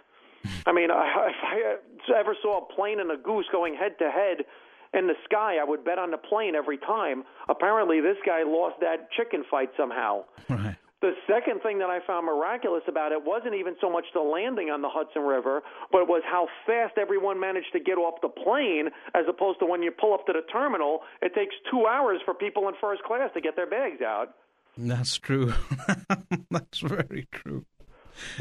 [0.66, 4.10] I mean, I, if I ever saw a plane and a goose going head to
[4.10, 4.46] head
[4.94, 7.24] in the sky, I would bet on the plane every time.
[7.50, 10.26] Apparently, this guy lost that chicken fight somehow.
[10.50, 10.76] Right.
[11.00, 14.72] The second thing that I found miraculous about it wasn't even so much the landing
[14.72, 18.30] on the Hudson River, but it was how fast everyone managed to get off the
[18.30, 22.20] plane, as opposed to when you pull up to the terminal, it takes two hours
[22.26, 24.34] for people in first class to get their bags out.
[24.76, 25.54] That's true.
[26.52, 27.66] That's very true.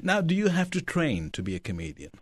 [0.03, 2.13] Now, do you have to train to be a comedian?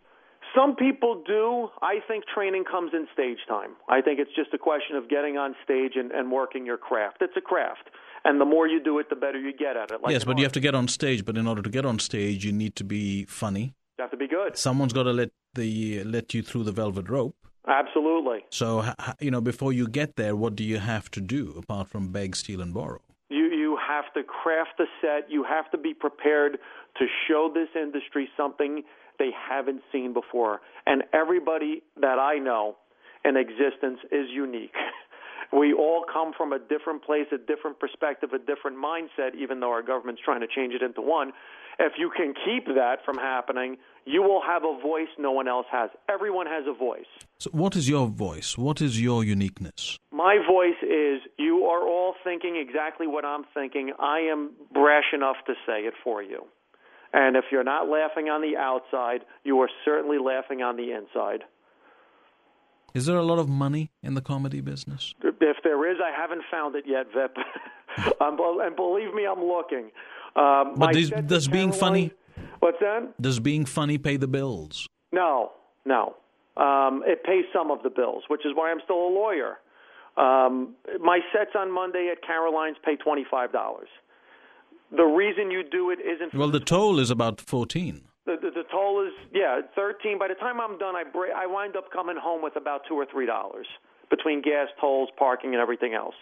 [0.54, 1.68] Some people do.
[1.82, 3.70] I think training comes in stage time.
[3.88, 7.18] I think it's just a question of getting on stage and, and working your craft.
[7.20, 7.90] It's a craft.
[8.24, 10.00] And the more you do it, the better you get at it.
[10.02, 11.24] Like yes, but you have to get on stage.
[11.24, 13.74] But in order to get on stage, you need to be funny.
[13.98, 14.56] You have to be good.
[14.56, 17.36] Someone's got to let the let you through the velvet rope.
[17.66, 18.44] Absolutely.
[18.50, 18.84] So,
[19.20, 22.36] you know, before you get there, what do you have to do apart from beg,
[22.36, 23.00] steal, and borrow?
[23.28, 25.30] You you have to craft the set.
[25.30, 26.58] You have to be prepared
[26.98, 28.82] to show this industry something
[29.18, 30.60] they haven't seen before.
[30.86, 32.76] And everybody that I know
[33.24, 34.74] in existence is unique.
[35.52, 39.70] We all come from a different place, a different perspective, a different mindset, even though
[39.70, 41.32] our government's trying to change it into one.
[41.78, 45.66] If you can keep that from happening, you will have a voice no one else
[45.70, 45.90] has.
[46.08, 47.06] Everyone has a voice.
[47.38, 48.58] So, what is your voice?
[48.58, 49.98] What is your uniqueness?
[50.12, 53.92] My voice is you are all thinking exactly what I'm thinking.
[53.98, 56.44] I am brash enough to say it for you.
[57.14, 61.44] And if you're not laughing on the outside, you are certainly laughing on the inside.
[62.92, 65.14] Is there a lot of money in the comedy business?
[65.22, 67.36] If there is, I haven't found it yet, Vip.
[68.20, 69.92] um, and believe me, I'm looking.
[70.34, 72.12] Um, but does, does being funny?
[72.58, 73.14] What's that?
[73.20, 74.88] Does being funny pay the bills?
[75.12, 75.52] No,
[75.84, 76.16] no.
[76.56, 79.58] Um, it pays some of the bills, which is why I'm still a lawyer.
[80.16, 83.88] Um, my sets on Monday at Caroline's pay twenty five dollars.
[84.96, 86.34] The reason you do it isn't.
[86.34, 88.02] Well, the toll is about fourteen.
[88.26, 90.18] The, the, the toll is yeah thirteen.
[90.18, 92.94] By the time I'm done, I break, I wind up coming home with about two
[92.94, 93.66] or three dollars
[94.10, 96.14] between gas tolls, parking, and everything else.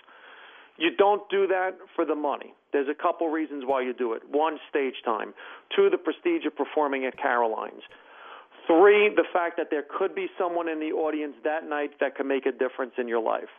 [0.79, 2.55] You don't do that for the money.
[2.73, 4.23] There's a couple reasons why you do it.
[4.31, 5.35] One, stage time.
[5.77, 7.83] Two, the prestige of performing at Caroline's.
[8.67, 12.27] Three, the fact that there could be someone in the audience that night that can
[12.27, 13.51] make a difference in your life.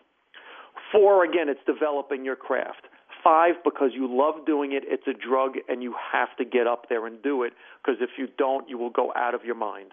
[0.92, 2.88] Four, again, it's developing your craft.
[3.24, 6.90] Five, because you love doing it, it's a drug and you have to get up
[6.90, 9.92] there and do it because if you don't, you will go out of your mind.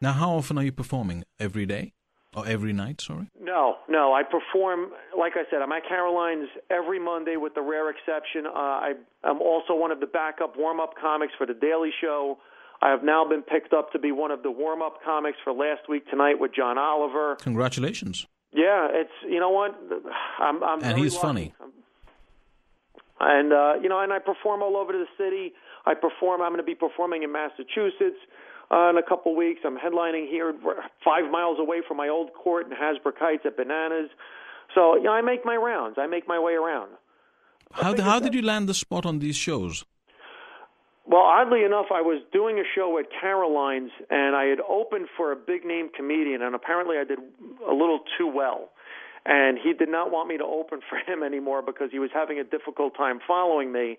[0.00, 1.24] Now, how often are you performing?
[1.38, 1.92] Every day?
[2.36, 3.30] Or every night, sorry?
[3.40, 4.12] No, no.
[4.12, 8.46] I perform, like I said, I'm at Caroline's every Monday with the rare exception.
[8.46, 8.92] Uh, I,
[9.24, 12.38] I'm also one of the backup warm up comics for The Daily Show.
[12.82, 15.52] I have now been picked up to be one of the warm up comics for
[15.52, 17.36] last week tonight with John Oliver.
[17.36, 18.26] Congratulations.
[18.52, 19.76] Yeah, it's, you know what?
[20.38, 21.26] I'm, I'm and he's lucky.
[21.26, 21.54] funny.
[23.20, 25.52] And uh, you know, and I perform all over the city.
[25.86, 26.40] I perform.
[26.40, 28.20] I'm going to be performing in Massachusetts
[28.70, 29.60] uh, in a couple weeks.
[29.64, 30.54] I'm headlining here,
[31.04, 34.10] five miles away from my old court in Hasbrouck Heights at Bananas.
[34.74, 35.96] So you know, I make my rounds.
[35.98, 36.90] I make my way around.
[37.72, 39.84] How how did you land the spot on these shows?
[41.06, 45.32] Well, oddly enough, I was doing a show at Caroline's, and I had opened for
[45.32, 47.18] a big name comedian, and apparently I did
[47.66, 48.68] a little too well
[49.28, 52.40] and he did not want me to open for him anymore because he was having
[52.40, 53.98] a difficult time following me.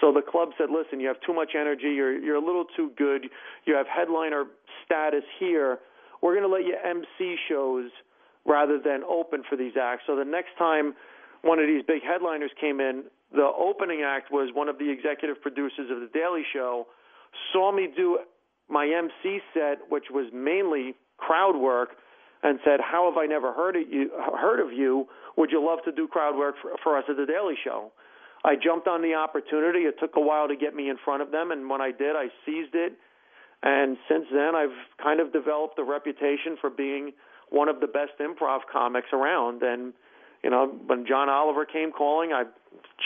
[0.00, 1.92] So the club said, "Listen, you have too much energy.
[1.94, 3.26] You're you're a little too good.
[3.66, 4.44] You have headliner
[4.84, 5.78] status here.
[6.22, 7.90] We're going to let you MC shows
[8.46, 10.94] rather than open for these acts." So the next time
[11.42, 15.40] one of these big headliners came in, the opening act was one of the executive
[15.40, 16.86] producers of the Daily Show
[17.52, 18.18] saw me do
[18.68, 21.90] my MC set, which was mainly crowd work
[22.42, 24.10] and said, "How have I never heard of you?
[24.38, 25.08] Heard of you?
[25.36, 27.92] Would you love to do crowd work for, for us at the Daily Show?"
[28.44, 29.80] I jumped on the opportunity.
[29.80, 32.16] It took a while to get me in front of them, and when I did,
[32.16, 32.94] I seized it.
[33.62, 37.12] And since then, I've kind of developed a reputation for being
[37.50, 39.62] one of the best improv comics around.
[39.62, 39.92] And
[40.42, 42.44] you know, when John Oliver came calling, I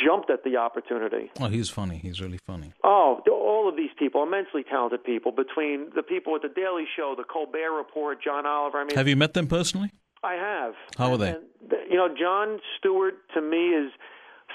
[0.05, 1.31] jumped at the opportunity.
[1.41, 1.99] Oh, he's funny.
[1.99, 2.73] He's really funny.
[2.83, 5.33] Oh, all of these people, immensely talented people.
[5.33, 8.79] Between the people at the Daily Show, the Colbert Report, John Oliver.
[8.79, 9.91] I mean, have you met them personally?
[10.23, 10.75] I have.
[10.97, 11.31] How are they?
[11.31, 11.45] And,
[11.91, 13.93] you know, Jon Stewart to me is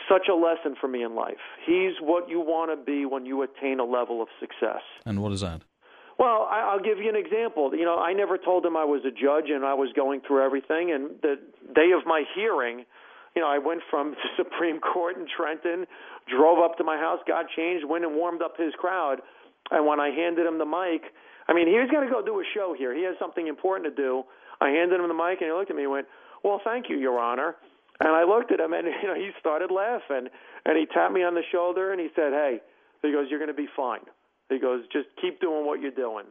[0.10, 1.38] such a lesson for me in life.
[1.66, 4.82] He's what you want to be when you attain a level of success.
[5.06, 5.62] And what is that?
[6.20, 7.72] Well, I'll give you an example.
[7.74, 10.44] You know, I never told him I was a judge and I was going through
[10.44, 10.92] everything.
[10.92, 11.40] And the
[11.74, 12.84] day of my hearing,
[13.36, 15.88] you know, I went from the Supreme Court in Trenton,
[16.28, 19.22] drove up to my house, got changed, went and warmed up his crowd.
[19.72, 21.08] And when I handed him the mic,
[21.48, 22.94] I mean, he was going to go do a show here.
[22.94, 24.24] He has something important to do.
[24.60, 26.08] I handed him the mic, and he looked at me and went,
[26.44, 27.56] "Well, thank you, Your Honor."
[28.02, 30.28] And I looked at him, and you know, he started laughing,
[30.66, 32.60] and he tapped me on the shoulder, and he said, "Hey,"
[33.02, 34.04] he goes, "You're going to be fine."
[34.50, 36.26] He goes, just keep doing what you're doing.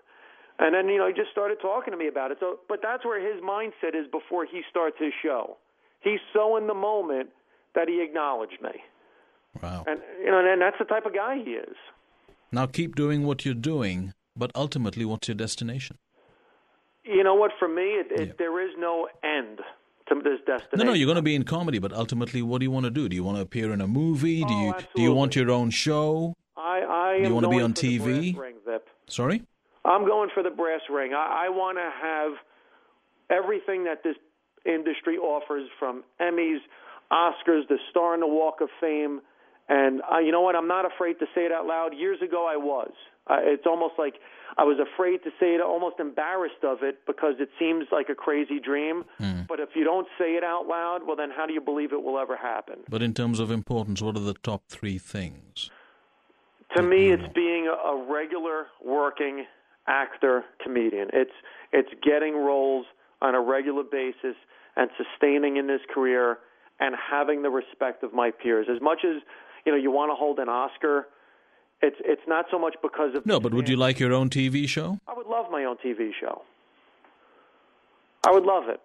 [0.58, 2.38] And then, you know, he just started talking to me about it.
[2.40, 5.56] So, but that's where his mindset is before he starts his show.
[6.00, 7.30] He's so in the moment
[7.74, 8.70] that he acknowledged me.
[9.62, 9.84] Wow.
[9.86, 11.76] And, you know, and that's the type of guy he is.
[12.50, 15.98] Now keep doing what you're doing, but ultimately, what's your destination?
[17.04, 17.52] You know what?
[17.58, 18.32] For me, it, it, yeah.
[18.38, 19.60] there is no end
[20.08, 20.78] to this destination.
[20.78, 22.90] No, no, you're going to be in comedy, but ultimately, what do you want to
[22.90, 23.08] do?
[23.08, 24.42] Do you want to appear in a movie?
[24.44, 24.92] Oh, do you absolutely.
[24.96, 26.34] do you want your own show?
[26.58, 28.36] I, I you want to be on TV?
[28.36, 28.88] Ring, Vip.
[29.06, 29.42] Sorry.
[29.84, 31.14] I'm going for the brass ring.
[31.14, 32.32] I, I want to have
[33.30, 34.16] everything that this
[34.66, 36.58] industry offers from Emmys,
[37.12, 39.20] Oscars, the Star in the Walk of Fame,
[39.68, 40.56] And uh, you know what?
[40.56, 41.90] I'm not afraid to say it out loud.
[41.96, 42.90] Years ago, I was.
[43.28, 44.14] Uh, it's almost like
[44.56, 48.14] I was afraid to say it, almost embarrassed of it because it seems like a
[48.14, 49.04] crazy dream.
[49.20, 49.46] Mm.
[49.46, 52.02] But if you don't say it out loud, well, then how do you believe it
[52.02, 52.76] will ever happen?
[52.88, 55.70] But in terms of importance, what are the top three things?
[56.76, 57.32] To me, it's mm-hmm.
[57.34, 59.46] being a, regular working
[59.86, 61.08] actor comedian.
[61.12, 61.32] It's
[61.72, 62.86] it's getting roles
[63.22, 64.36] on a regular basis
[64.76, 66.38] and sustaining in this career
[66.78, 68.66] and having the respect of my peers.
[68.70, 69.22] As much as
[69.64, 71.06] you know, you want to hold an Oscar.
[71.80, 74.68] It's it's not so much because of no, but would you like your own TV
[74.68, 74.98] show?
[75.08, 76.42] I would love my own TV show.
[78.26, 78.80] I would love it.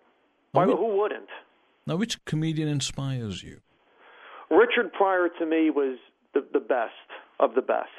[0.52, 1.30] Why, Oh, who wouldn't?
[1.88, 3.62] Now, which comedian inspires you?
[4.50, 5.98] Richard Pryor to me was
[6.34, 6.94] the the best
[7.40, 7.90] of the best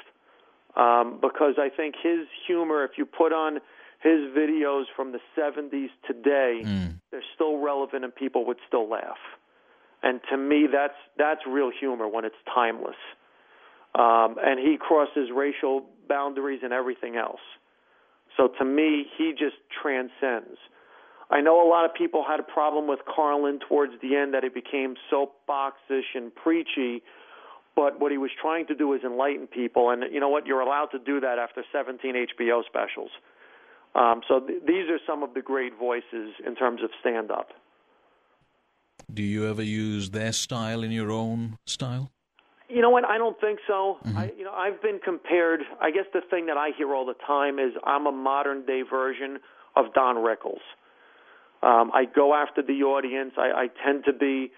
[0.75, 3.59] um, because I think his humor, if you put on
[4.01, 6.99] his videos from the 70s today, Mm.
[7.11, 9.17] they're still relevant and people would still laugh.
[10.03, 12.97] And to me, that's that's real humor when it's timeless.
[13.95, 17.39] Um, and he crosses racial boundaries and everything else.
[18.35, 20.57] So to me, he just transcends.
[21.31, 24.43] I know a lot of people had a problem with Carlin towards the end that
[24.43, 27.01] he became soapboxish and preachy,
[27.75, 29.89] but what he was trying to do is enlighten people.
[29.89, 30.45] And you know what?
[30.45, 33.11] You're allowed to do that after 17 HBO specials.
[33.95, 37.49] Um, so th- these are some of the great voices in terms of stand up.
[39.13, 42.11] Do you ever use their style in your own style?
[42.67, 43.05] You know what?
[43.05, 43.97] I don't think so.
[44.15, 45.61] I, you know, I've been compared.
[45.79, 48.81] I guess the thing that I hear all the time is I'm a modern day
[48.81, 49.37] version
[49.75, 50.63] of Don Rickles.
[51.61, 53.33] Um, I go after the audience.
[53.37, 54.51] I, I tend to be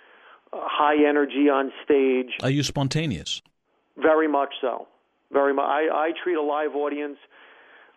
[0.54, 2.32] high energy on stage.
[2.41, 3.41] Are you spontaneous?
[3.98, 4.88] Very much so.
[5.32, 5.66] Very much.
[5.66, 7.18] I, I treat a live audience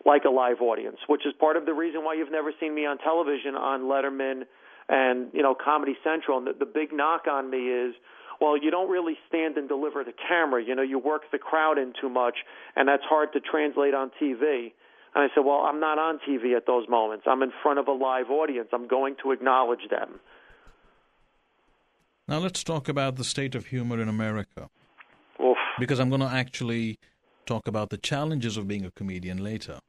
[0.04, 2.86] like a live audience, which is part of the reason why you've never seen me
[2.86, 4.44] on television on Letterman
[4.88, 6.38] and you know Comedy Central.
[6.38, 7.94] And the, the big knock on me is,
[8.40, 10.62] well, you don't really stand and deliver the camera.
[10.64, 12.38] You know, you work the crowd in too much,
[12.76, 14.72] and that's hard to translate on TV.
[15.14, 17.24] And I said, well, I'm not on TV at those moments.
[17.26, 18.68] I'm in front of a live audience.
[18.72, 20.20] I'm going to acknowledge them.
[22.30, 24.70] Now, let's talk about the state of humor in America.
[25.44, 25.56] Oof.
[25.80, 27.00] Because I'm going to actually
[27.44, 29.80] talk about the challenges of being a comedian later.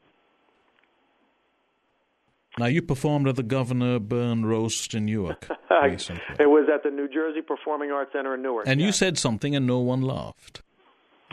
[2.57, 5.47] Now, you performed at the Governor Byrne Roast in Newark
[5.83, 6.23] recently.
[6.39, 8.67] It was at the New Jersey Performing Arts Center in Newark.
[8.67, 8.87] And yeah.
[8.87, 10.63] you said something and no one laughed.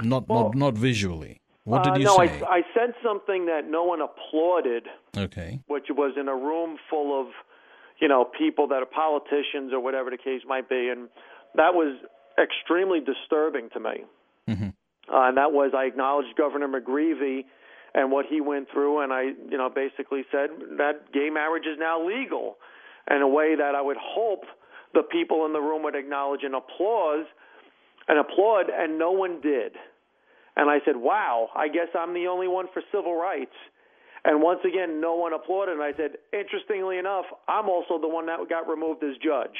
[0.03, 1.41] Not, Well- not, not visually.
[1.65, 2.41] What did Uh, you no, say?
[2.47, 4.85] I, I said something that no one applauded,
[5.17, 5.61] okay.
[5.67, 7.27] which was in a room full of,
[7.99, 11.09] you know, people that are politicians or whatever the case might be, and
[11.55, 11.97] that was
[12.41, 14.05] extremely disturbing to me.
[14.49, 14.73] Mhm.
[15.09, 17.45] Uh, and that was I acknowledged Governor McGreevey
[17.95, 21.79] and what he went through, and I, you know, basically said that gay marriage is
[21.79, 22.59] now legal,
[23.11, 24.45] in a way that I would hope
[24.93, 27.25] the people in the room would acknowledge and applause,
[28.07, 29.73] and applaud, and no one did.
[30.57, 33.55] And I said, wow, I guess I'm the only one for civil rights.
[34.29, 35.73] And once again, no one applauded.
[35.73, 39.57] And I said, interestingly enough, I'm also the one that got removed as judge.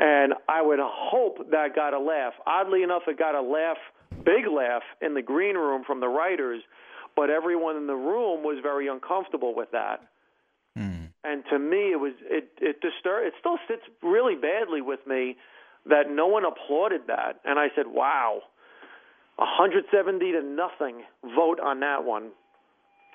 [0.00, 2.32] And I would hope that got a laugh.
[2.48, 3.76] Oddly enough, it got a laugh,
[4.24, 6.64] big laugh, in the green room from the writers,
[7.14, 10.00] but everyone in the room was very uncomfortable with that.
[10.76, 11.04] Hmm.
[11.22, 13.24] And to me, it was it it disturb.
[13.24, 15.36] It still sits really badly with me
[15.86, 17.38] that no one applauded that.
[17.44, 18.40] And I said, wow,
[19.36, 22.32] 170 to nothing vote on that one.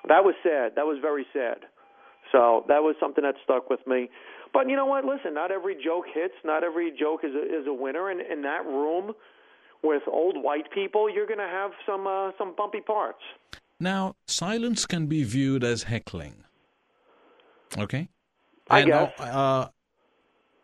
[0.08, 0.72] That was sad.
[0.76, 1.58] That was very sad.
[2.32, 4.08] So that was something that stuck with me.
[4.52, 5.04] But you know what?
[5.04, 6.34] Listen, not every joke hits.
[6.44, 8.10] Not every joke is a, is a winner.
[8.10, 9.12] And in that room
[9.82, 13.22] with old white people, you're going to have some uh, some bumpy parts.
[13.78, 16.44] Now, silence can be viewed as heckling.
[17.78, 18.08] Okay?
[18.68, 19.12] I and, guess.
[19.18, 19.68] Uh,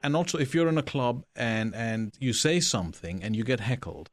[0.02, 3.60] and also, if you're in a club and, and you say something and you get
[3.60, 4.10] heckled,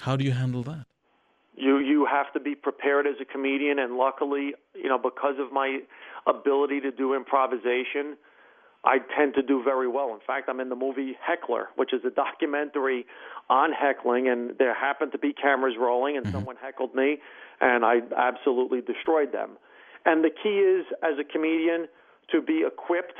[0.00, 0.86] how do you handle that?
[1.56, 5.52] You you have to be prepared as a comedian, and luckily, you know, because of
[5.52, 5.80] my
[6.26, 8.16] ability to do improvisation,
[8.84, 10.12] I tend to do very well.
[10.14, 13.06] In fact, I'm in the movie Heckler, which is a documentary
[13.48, 16.36] on heckling, and there happened to be cameras rolling, and mm-hmm.
[16.36, 17.18] someone heckled me,
[17.60, 19.58] and I absolutely destroyed them.
[20.04, 21.88] And the key is, as a comedian,
[22.30, 23.18] to be equipped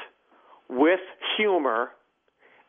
[0.69, 1.01] with
[1.37, 1.91] humor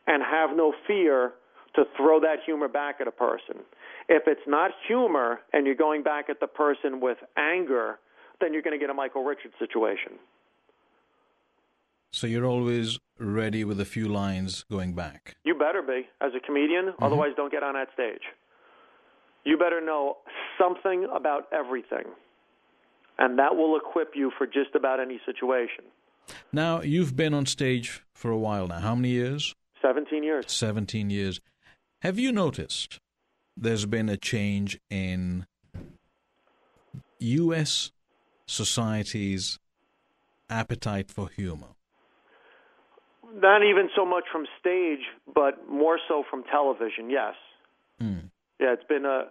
[0.06, 1.32] and have no fear
[1.78, 3.62] to throw that humor back at a person.
[4.08, 7.98] If it's not humor and you're going back at the person with anger,
[8.40, 10.12] then you're going to get a Michael Richards situation.
[12.10, 15.36] So you're always ready with a few lines going back.
[15.44, 17.04] You better be as a comedian, mm-hmm.
[17.04, 18.22] otherwise don't get on that stage.
[19.44, 20.16] You better know
[20.58, 22.04] something about everything.
[23.18, 25.84] And that will equip you for just about any situation.
[26.52, 28.80] Now, you've been on stage for a while now.
[28.80, 29.54] How many years?
[29.82, 30.44] 17 years.
[30.48, 31.40] 17 years.
[32.02, 33.00] Have you noticed
[33.56, 35.46] there's been a change in
[37.18, 37.90] U.S.
[38.46, 39.58] society's
[40.48, 41.68] appetite for humor?
[43.34, 45.00] Not even so much from stage,
[45.34, 47.10] but more so from television.
[47.10, 47.34] Yes.
[48.00, 48.18] Hmm.
[48.60, 49.24] Yeah, it's been a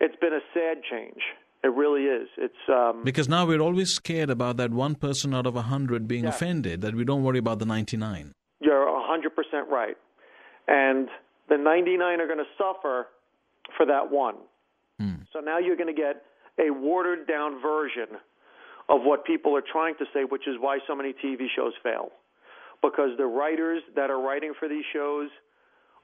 [0.00, 1.20] it's been a sad change.
[1.62, 2.28] It really is.
[2.36, 6.06] It's um, Because now we're always scared about that one person out of a hundred
[6.08, 6.30] being Yeah.
[6.30, 8.32] offended, that we don't worry about the 99.
[8.60, 9.96] You're 100% right.
[10.68, 11.08] And
[11.48, 13.08] the 99 are going to suffer
[13.76, 14.36] for that one.
[14.98, 15.22] Hmm.
[15.32, 16.22] So now you're going to get
[16.58, 18.16] a watered down version
[18.88, 22.10] of what people are trying to say, which is why so many TV shows fail.
[22.82, 25.30] Because the writers that are writing for these shows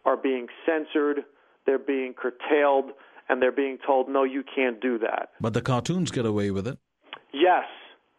[0.04, 1.24] are being censored,
[1.66, 2.92] they're being curtailed,
[3.28, 5.30] and they're being told, no, you can't do that.
[5.40, 6.78] But the cartoons get away with it.
[7.32, 7.64] Yes.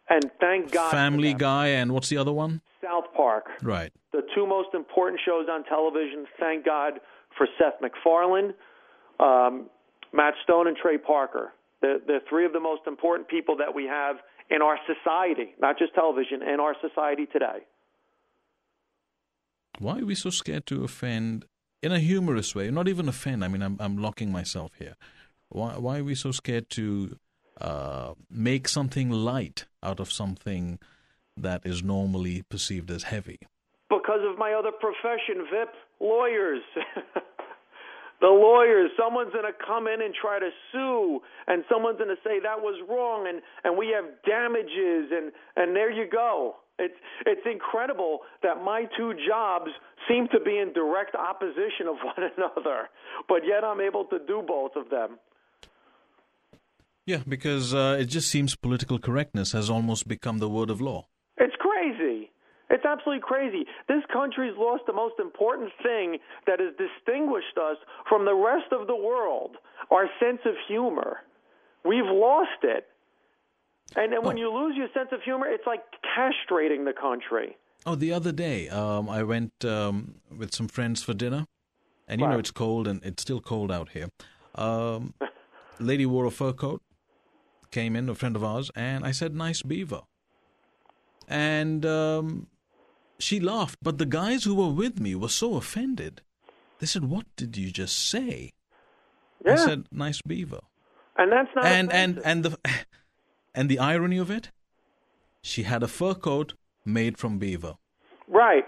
[0.08, 0.90] And thank God.
[0.90, 1.34] Family.
[1.34, 2.60] Guy and what's the other one?
[2.82, 3.46] South Park.
[3.62, 3.92] Right.
[4.12, 6.26] the two most important shows on television.
[6.38, 7.00] Thank God
[7.36, 8.54] for Seth MacFarlane,
[9.20, 9.66] um,
[10.12, 11.52] Matt Stone, and Trey Parker.
[11.80, 14.16] They're, they're three of the most important people that we have
[14.50, 17.60] in our society, not just television, in our society today.
[19.78, 21.46] Why are we so scared to offend
[21.82, 22.70] in a humorous way?
[22.70, 23.44] Not even offend.
[23.44, 24.94] I mean, I'm I'm locking myself here.
[25.48, 27.18] Why why are we so scared to
[27.60, 30.78] uh, make something light out of something
[31.36, 33.40] that is normally perceived as heavy?
[34.12, 36.60] Because of my other profession, VIP, lawyers.
[38.20, 42.20] the lawyers, someone's going to come in and try to sue, and someone's going to
[42.22, 46.56] say that was wrong, and, and we have damages, and, and there you go.
[46.78, 46.94] It's,
[47.24, 49.70] it's incredible that my two jobs
[50.06, 52.90] seem to be in direct opposition of one another,
[53.28, 55.18] but yet I'm able to do both of them.
[57.06, 61.06] Yeah, because uh, it just seems political correctness has almost become the word of law.
[61.38, 62.31] It's crazy.
[62.72, 63.66] It's absolutely crazy.
[63.86, 67.76] This country's lost the most important thing that has distinguished us
[68.08, 69.56] from the rest of the world
[69.90, 71.18] our sense of humor.
[71.84, 72.86] We've lost it.
[73.94, 75.82] And then when you lose your sense of humor, it's like
[76.16, 77.58] castrating the country.
[77.84, 81.46] Oh, the other day, um, I went um, with some friends for dinner,
[82.08, 84.08] and you know it's cold, and it's still cold out here.
[84.54, 85.14] Um,
[85.80, 86.80] lady wore a fur coat,
[87.70, 90.02] came in, a friend of ours, and I said, "Nice beaver,"
[91.28, 92.46] and um,
[93.22, 93.78] she laughed.
[93.82, 96.20] But the guys who were with me were so offended.
[96.78, 98.52] They said, "What did you just say?"
[99.44, 99.52] Yeah.
[99.54, 100.60] I said, "Nice beaver,"
[101.16, 102.58] and that's not and and and the
[103.54, 104.50] and the irony of it,
[105.42, 106.54] she had a fur coat
[106.84, 107.74] made from beaver.
[108.28, 108.64] right.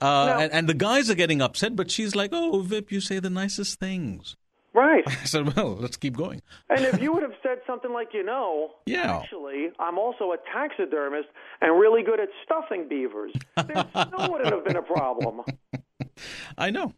[0.00, 0.38] Uh, No.
[0.42, 3.30] and, and the guys are getting upset, but she's like, "Oh, Vip, you say the
[3.30, 4.36] nicest things."
[4.74, 5.02] Right.
[5.06, 8.24] I said, "Well, let's keep going." And if you would have said something like, you
[8.24, 9.18] know, Yeah.
[9.18, 11.28] actually, I'm also a taxidermist
[11.60, 15.40] and really good at stuffing beavers, there still wouldn't have been a problem.
[16.56, 16.92] I know.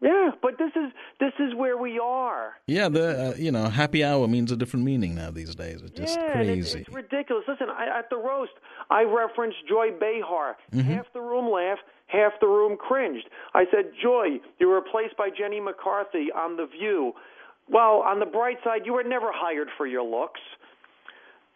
[0.00, 0.90] Yeah, but this is
[1.20, 2.54] this is where we are.
[2.66, 5.80] Yeah, the uh, you know happy hour means a different meaning now these days.
[5.80, 6.80] It's just yeah, and it's, crazy.
[6.80, 7.44] it's ridiculous.
[7.46, 8.50] Listen, I, at the roast,
[8.90, 10.56] I referenced Joy Behar.
[10.72, 10.90] Mm-hmm.
[10.92, 11.82] Half the room laughed,
[12.12, 13.24] half the room cringed.
[13.54, 17.12] I said, Joy, you were replaced by Jenny McCarthy on The View.
[17.68, 20.40] Well, on the bright side, you were never hired for your looks.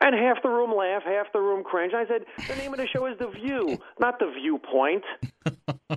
[0.00, 1.94] And half the room laughed, half the room cringed.
[1.94, 5.04] I said, the name of the show is The View, not The Viewpoint.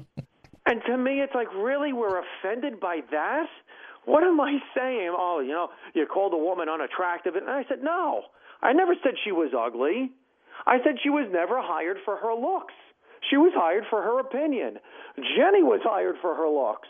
[0.66, 1.94] and to me, it's like, really?
[1.94, 3.48] We're offended by that?
[4.06, 5.14] What am I saying?
[5.16, 7.36] Oh, you know, you called a woman unattractive.
[7.36, 8.24] And I said, no.
[8.62, 10.12] I never said she was ugly.
[10.66, 12.74] I said she was never hired for her looks.
[13.30, 14.80] She was hired for her opinion.
[15.16, 16.88] Jenny was hired for her looks.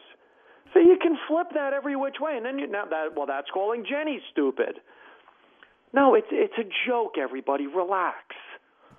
[0.73, 3.49] So you can flip that every which way, and then you now that well, that's
[3.51, 4.79] calling Jenny stupid.
[5.93, 7.15] No, it's it's a joke.
[7.17, 8.35] Everybody, relax.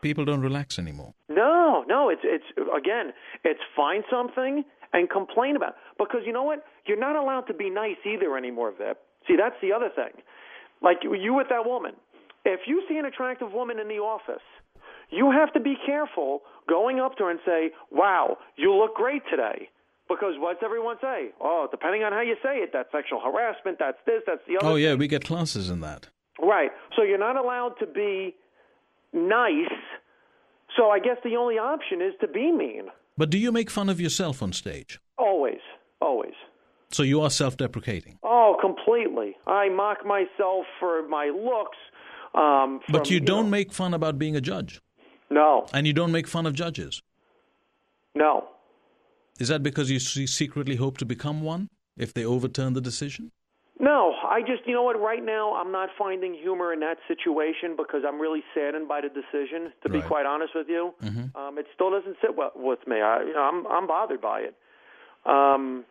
[0.01, 1.15] People don't relax anymore.
[1.29, 2.45] No, no, it's it's
[2.77, 3.13] again,
[3.45, 5.71] it's find something and complain about.
[5.71, 5.75] It.
[5.99, 6.65] Because you know what?
[6.87, 8.99] You're not allowed to be nice either anymore, Vip.
[9.29, 10.23] See, that's the other thing.
[10.83, 11.93] Like you you with that woman.
[12.45, 14.43] If you see an attractive woman in the office,
[15.11, 19.23] you have to be careful going up to her and say, "Wow, you look great
[19.31, 19.69] today."
[20.09, 21.31] Because what's everyone say?
[21.41, 24.73] Oh, depending on how you say it, that's sexual harassment, that's this, that's the other.
[24.73, 26.09] Oh yeah, we get classes in that.
[26.43, 26.73] Right.
[26.97, 28.35] So you're not allowed to be
[29.13, 29.71] nice.
[30.77, 32.85] So I guess the only option is to be mean.
[33.17, 34.99] But do you make fun of yourself on stage?
[35.19, 35.61] Always.
[36.01, 36.35] Always.
[36.91, 38.19] So you are self-deprecating.
[38.23, 39.37] Oh, completely.
[39.47, 41.79] I mock myself for my looks.
[42.35, 44.81] Um, But from, you don't know- make fun about being a judge,
[45.31, 45.67] No.
[45.73, 47.03] and you don't make fun of judges.
[48.15, 48.49] No.
[49.39, 53.31] Is that because you secretly hope to become one if they overturn the decision?
[53.79, 57.77] No, I just, you know what, right now I'm not finding humor in that situation
[57.77, 60.93] because I'm really saddened by the decision, to be quite honest with you.
[61.35, 63.01] Um, it still doesn't sit well with me.
[63.01, 64.55] I, you know, I'm, I'm bothered by it.
[65.25, 65.87] Um,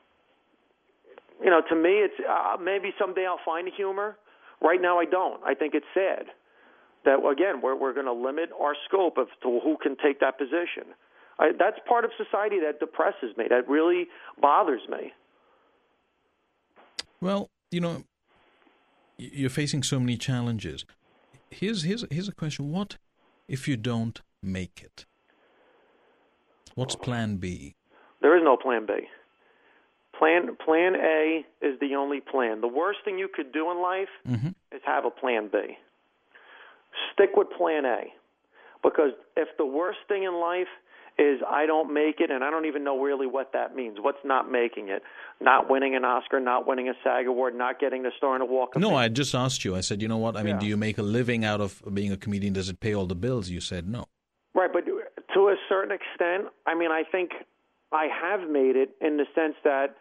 [1.43, 4.17] you know, to me, it's uh, maybe someday I'll find humor.
[4.61, 5.41] Right now, I don't.
[5.43, 6.25] I think it's sad
[7.05, 10.37] that again we're we're going to limit our scope of to who can take that
[10.37, 10.93] position.
[11.39, 13.45] I, that's part of society that depresses me.
[13.49, 14.07] That really
[14.41, 15.13] bothers me.
[17.21, 18.03] Well, you know,
[19.17, 20.85] you're facing so many challenges.
[21.49, 22.97] Here's here's here's a question: What
[23.47, 25.05] if you don't make it?
[26.75, 27.75] What's Plan B?
[28.21, 29.07] There is no Plan B.
[30.17, 32.61] Plan Plan A is the only plan.
[32.61, 34.49] The worst thing you could do in life mm-hmm.
[34.73, 35.77] is have a Plan B.
[37.13, 38.03] Stick with Plan A,
[38.83, 40.67] because if the worst thing in life
[41.17, 43.97] is I don't make it, and I don't even know really what that means.
[43.99, 45.03] What's not making it?
[45.41, 48.45] Not winning an Oscar, not winning a SAG award, not getting the star in a
[48.45, 49.75] Walk of No, I just asked you.
[49.75, 50.37] I said, you know what?
[50.37, 50.59] I mean, Yeah.
[50.61, 52.53] do you make a living out of being a comedian?
[52.53, 53.49] Does it pay all the bills?
[53.49, 54.05] You said no.
[54.53, 57.31] Right, but to a certain extent, I mean, I think
[57.91, 59.95] I have made it in the sense that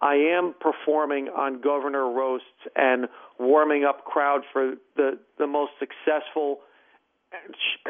[0.00, 3.06] I am performing on Governor roasts and
[3.38, 6.60] warming up crowd for the the most successful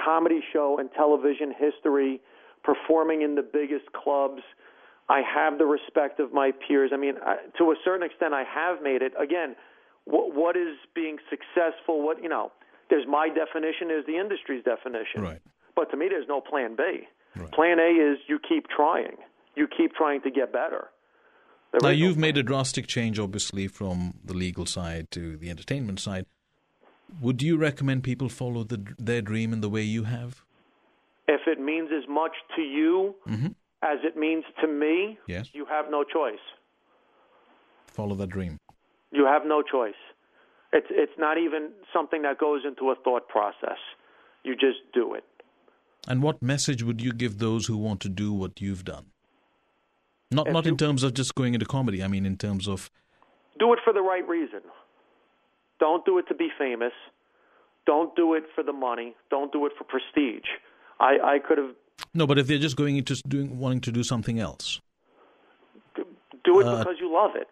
[0.03, 2.21] comedy show in television history,
[2.63, 4.43] performing in the biggest clubs.
[5.09, 6.91] I have the respect of my peers.
[6.93, 9.13] I mean, I, to a certain extent, I have made it.
[9.21, 9.55] Again,
[10.05, 12.03] what, what is being successful?
[12.03, 12.51] What you know?
[12.91, 13.89] There's my definition.
[13.89, 15.23] There's the industry's definition.
[15.23, 15.41] Right.
[15.75, 17.07] But to me, there's no plan B.
[17.37, 17.53] Right.
[17.53, 19.17] Plan A is you keep trying.
[19.55, 20.89] You keep trying to get better.
[21.73, 25.51] There Now you've plan- made a drastic change, obviously, from the legal side to the
[25.51, 26.27] entertainment side.
[27.21, 30.43] Would you recommend people follow the, their dream in the way you have?
[31.29, 33.55] If it means as much to you Mhm.
[33.83, 35.51] as it means to me, Yes.
[35.55, 36.41] you have no choice.
[37.87, 38.59] Follow that dream.
[39.13, 39.95] You have no choice.
[40.73, 43.79] It's it's not even something that goes into a thought process.
[44.45, 45.25] You just do it.
[46.09, 49.07] And what message would you give those who want to do what you've done?
[50.31, 52.03] Not If not in terms of just going into comedy.
[52.03, 52.91] I mean, in terms of
[53.59, 54.61] Do it for the right reason.
[55.79, 56.93] Don't do it to be famous.
[57.87, 59.15] Don't do it for the money.
[59.31, 60.47] Don't do it for prestige.
[60.99, 61.75] I, I could have
[62.13, 64.81] no, but if they're just going into doing wanting to do something else,
[65.95, 67.49] do it Uh, because you love it.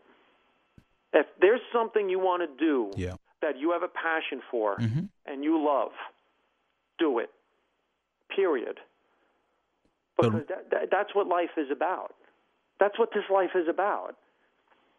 [1.12, 5.08] If there's something you want to do yeah, that you have a passion for Mhm.
[5.26, 5.92] and you love,
[6.98, 7.30] do it.
[8.34, 8.80] Period.
[10.16, 12.14] But- Because that, that, that's what life is about.
[12.80, 14.16] That's what this life is about.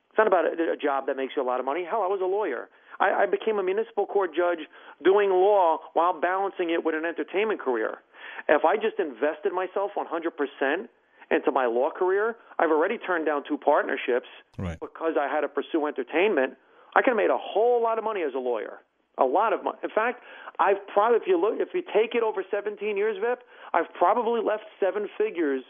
[0.09, 1.83] It's not about a, a job that makes you a lot of money.
[1.83, 2.69] Hell, I was a lawyer.
[2.99, 4.59] I, I became a municipal court judge
[5.03, 7.99] doing law while balancing it with an entertainment career.
[8.47, 10.87] If I just invested myself 100%
[11.31, 14.79] into my law career, I've already turned down two partnerships right.
[14.79, 16.53] because I had to pursue entertainment,
[16.95, 18.79] I could have made a whole lot of money as a lawyer.
[19.17, 19.77] A lot of money.
[19.83, 20.21] In fact,
[20.59, 24.41] I've probably, if you look, if you take it over 17 years, Vip, I've probably
[24.41, 25.63] left seven figures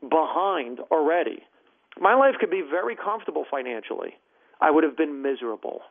[0.00, 1.42] behind already.
[2.00, 4.14] My life could be very comfortable financially.
[4.60, 5.82] I would have been miserable.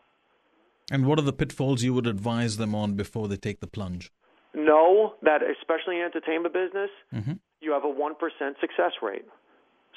[0.91, 4.11] And what are the pitfalls you would advise them on before they take the plunge?
[4.53, 7.39] Know that, especially in entertainment business, Mhm.
[7.59, 9.25] you have a 1% success rate.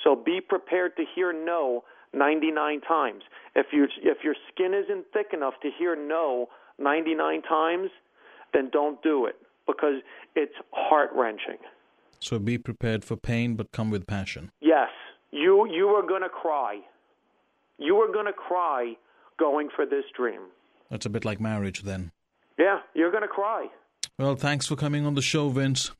[0.03, 3.23] So be prepared to hear no 99 times.
[3.55, 6.49] If your if your skin isn't thick enough to hear no
[6.79, 7.91] 99 times,
[8.53, 9.37] then don't do it
[9.67, 10.03] because
[10.35, 11.59] it's heart-wrenching.
[12.21, 14.51] So be prepared for pain, but come with passion.
[14.61, 14.91] Yes,
[15.31, 16.81] you you are going to cry.
[17.79, 18.95] You are going to cry
[19.39, 20.41] going for this dream.
[20.91, 22.13] That's a bit like marriage, then.
[22.59, 23.69] Yeah, you're going to cry.
[24.19, 25.93] Well, thanks for coming on the show, Vince.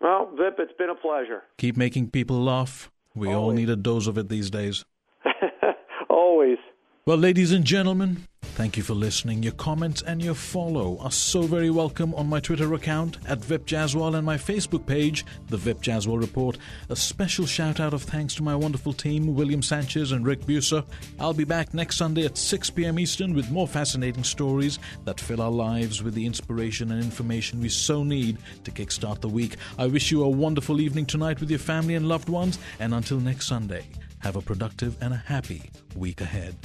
[0.00, 1.44] Well, Vip, it's been a pleasure.
[1.56, 2.90] Keep making people laugh.
[3.14, 4.84] We all need a dose of it these days.
[6.10, 6.58] Always.
[7.06, 9.42] Well, ladies and gentlemen, thank you for listening.
[9.42, 13.66] Your comments and your follow are so very welcome on my Twitter account at Vip
[13.66, 16.56] Jaswal and my Facebook page, The Vip Jaswal Report.
[16.88, 20.82] A special shout out of thanks to my wonderful team, William Sanchez and Rick Buser.
[21.20, 22.98] I'll be back next Sunday at 6 p.m.
[22.98, 27.68] Eastern with more fascinating stories that fill our lives with the inspiration and information we
[27.68, 29.56] so need to kickstart the week.
[29.78, 33.20] I wish you a wonderful evening tonight with your family and loved ones, and until
[33.20, 33.84] next Sunday,
[34.20, 36.56] have a productive and a happy week ahead.